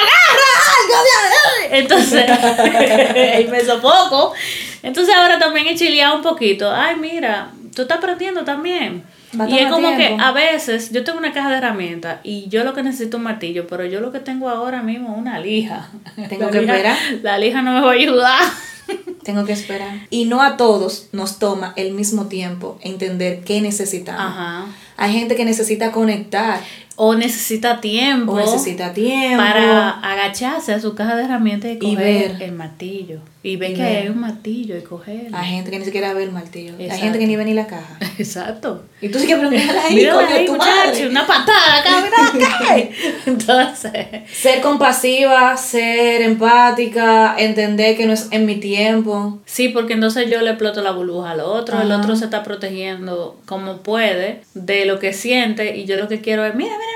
[1.70, 2.24] Entonces,
[3.40, 4.32] y me sofoco.
[4.82, 6.70] Entonces ahora también he chileado un poquito.
[6.74, 9.04] Ay, mira, tú estás aprendiendo también.
[9.48, 10.16] Y es como tiempo.
[10.18, 13.18] que a veces yo tengo una caja de herramientas y yo lo que necesito es
[13.18, 15.88] un martillo, pero yo lo que tengo ahora mismo es una lija.
[16.28, 16.98] Tengo La que lija- esperar.
[17.22, 18.42] La lija no me va a ayudar.
[19.22, 20.06] Tengo que esperar.
[20.10, 24.20] Y no a todos nos toma el mismo tiempo entender qué necesitamos.
[24.20, 24.66] Ajá.
[24.96, 26.60] Hay gente que necesita conectar
[27.04, 29.36] O necesita tiempo o necesita tiempo.
[29.38, 31.98] para agacharse a su caja de herramientas y Y coger
[32.32, 32.42] ver.
[32.42, 33.18] el martillo.
[33.44, 34.02] Y ver Y que ver.
[34.02, 35.36] hay un martillo y cogerlo.
[35.36, 36.74] Hay gente que ni siquiera ve el martillo.
[36.78, 37.98] Hay gente que ni ve ni la caja.
[38.18, 38.84] Exacto.
[39.00, 41.08] Y tú sí que preguntas ahí, Mira coño, ahí, tu muchacho, madre.
[41.08, 42.76] una patada acá, mira acá.
[43.26, 49.40] Entonces, Ser compasiva, ser empática, entender que no es en mi tiempo.
[49.44, 53.40] Sí, porque entonces yo le exploto la burbuja al otro, el otro se está protegiendo
[53.46, 56.91] como puede de lo que siente y yo lo que quiero es, mira, mira,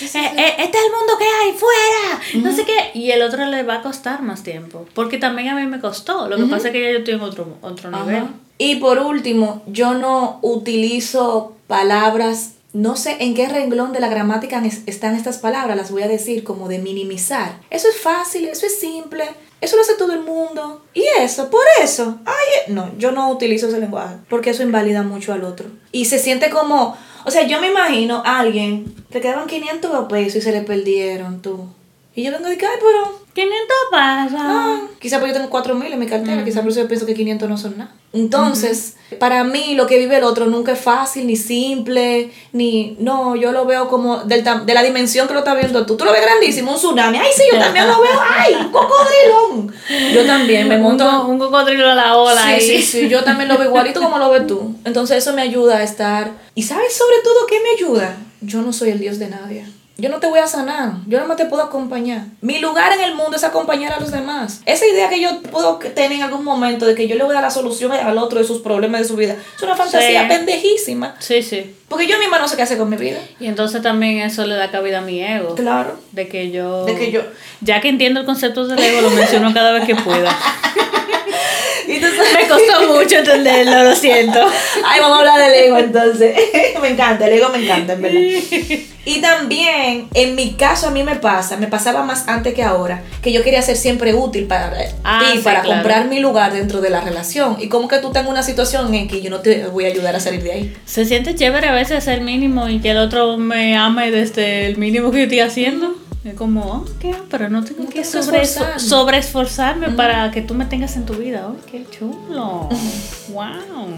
[0.00, 3.44] eh, eh, este es el mundo que hay fuera, no sé qué, y el otro
[3.46, 6.68] le va a costar más tiempo, porque también a mí me costó, lo que pasa
[6.68, 8.16] es que ya yo estoy en otro, otro nivel.
[8.16, 8.30] Ajá.
[8.58, 14.62] Y por último, yo no utilizo palabras, no sé en qué renglón de la gramática
[14.86, 17.60] están estas palabras, las voy a decir como de minimizar.
[17.70, 19.24] Eso es fácil, eso es simple,
[19.60, 20.82] eso lo hace todo el mundo.
[20.92, 25.32] Y eso, por eso, ay, no, yo no utilizo ese lenguaje, porque eso invalida mucho
[25.32, 25.68] al otro.
[25.92, 26.96] Y se siente como,
[27.28, 31.42] o sea, yo me imagino a alguien, le quedaban 500 pesos y se le perdieron,
[31.42, 31.68] tú.
[32.14, 34.36] Y yo vengo de que, ay, pero 500 pasa.
[34.40, 37.06] Ah, quizá porque yo tengo 4 mil en mi cartera, quizá por eso yo pienso
[37.06, 37.92] que 500 no son nada.
[38.12, 42.96] Entonces, para mí lo que vive el otro nunca es fácil, ni simple, ni...
[43.00, 45.96] No, yo lo veo como del tam- de la dimensión que lo estás viendo tú.
[45.96, 47.18] Tú lo ves grandísimo, un tsunami.
[47.18, 48.18] Ay, sí, yo también lo veo.
[48.38, 49.72] Ay, un cocodrilón.
[50.14, 51.26] Yo también me monto...
[51.26, 52.60] un cocodrilo a la ola Sí, ahí.
[52.60, 54.74] sí, sí, yo también lo veo igualito como lo ves tú.
[54.84, 56.32] Entonces eso me ayuda a estar...
[56.54, 58.16] ¿Y sabes sobre todo qué me ayuda?
[58.40, 59.64] Yo no soy el Dios de nadie.
[60.00, 62.22] Yo no te voy a sanar, yo no más te puedo acompañar.
[62.40, 64.60] Mi lugar en el mundo es acompañar a los demás.
[64.64, 67.34] Esa idea que yo puedo tener en algún momento de que yo le voy a
[67.34, 70.28] dar la solución al otro de sus problemas de su vida, es una fantasía Sí.
[70.28, 71.16] pendejísima.
[71.18, 71.74] Sí, sí.
[71.88, 73.18] Porque yo misma no sé qué hacer con mi vida.
[73.40, 75.56] Y entonces también eso le da cabida a mi ego.
[75.56, 75.98] Claro.
[76.12, 76.84] De que yo...
[76.84, 77.22] De que yo-
[77.60, 80.30] Ya que entiendo el concepto del ego, lo menciono cada vez que pueda.
[81.88, 84.38] Entonces- Me costó mucho entenderlo, lo siento.
[84.84, 86.36] Ay, vamos a hablar del ego entonces.
[86.80, 88.20] me encanta, el ego me encanta, en verdad.
[89.08, 93.02] Y también, en mi caso, a mí me pasa, me pasaba más antes que ahora,
[93.22, 94.70] que yo quería ser siempre útil para
[95.02, 95.80] Ah, ti, sí, para claro.
[95.80, 97.56] comprar mi lugar dentro de la relación.
[97.58, 100.14] Y como que tú tengas una situación en que yo no te voy a ayudar
[100.14, 100.76] a salir de ahí.
[100.84, 104.76] Se siente chévere a veces el mínimo y que el otro me ame desde el
[104.76, 105.94] mínimo que yo estoy haciendo.
[106.24, 107.14] Es como, oh, ¿qué?
[107.30, 108.78] Pero no tengo No que sobre, esforzarme.
[108.80, 111.48] sobre esforzarme para que tú me tengas en tu vida.
[111.48, 112.68] ¡Ay, qué chulo!
[113.30, 113.88] ¡Wow!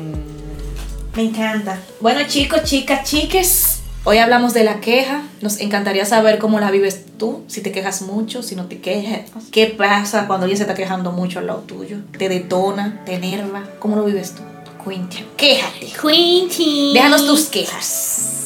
[1.16, 1.80] Me encanta.
[2.00, 3.79] Bueno, chicos, chicas, chiques.
[4.04, 5.22] Hoy hablamos de la queja.
[5.42, 7.44] Nos encantaría saber cómo la vives tú.
[7.48, 9.30] Si te quejas mucho, si no te quejas.
[9.50, 11.98] ¿Qué pasa cuando alguien se está quejando mucho al lado tuyo?
[12.16, 13.02] ¿Te detona?
[13.04, 13.62] ¿Te enerva?
[13.78, 14.42] ¿Cómo lo vives tú?
[14.82, 15.26] Cuéntame.
[15.36, 15.92] Quéjate.
[16.00, 16.94] Quinty.
[16.94, 18.39] Déjanos tus quejas.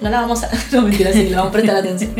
[0.00, 0.50] No la vamos a.
[0.72, 2.12] No, mentira, sí, le vamos a prestar atención.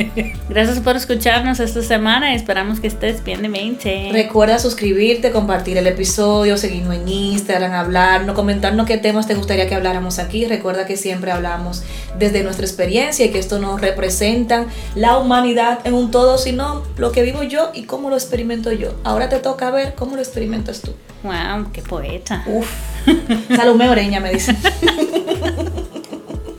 [0.49, 4.09] Gracias por escucharnos esta semana y esperamos que estés bien de mente.
[4.12, 9.74] Recuerda suscribirte, compartir el episodio, seguirnos en Instagram, hablarnos, comentarnos qué temas te gustaría que
[9.74, 10.47] habláramos aquí.
[10.47, 11.83] Recuerda que siempre hablamos
[12.18, 17.12] desde nuestra experiencia y que esto no representa la humanidad en un todo, sino lo
[17.12, 18.95] que vivo yo y cómo lo experimento yo.
[19.05, 20.93] Ahora te toca ver cómo lo experimentas tú.
[21.22, 21.70] ¡Wow!
[21.72, 22.43] ¡Qué poeta!
[22.47, 22.68] Uf.
[23.55, 24.57] Salomé Oreña me dice.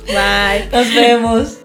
[0.08, 0.70] Bye.
[0.72, 1.61] Nos vemos.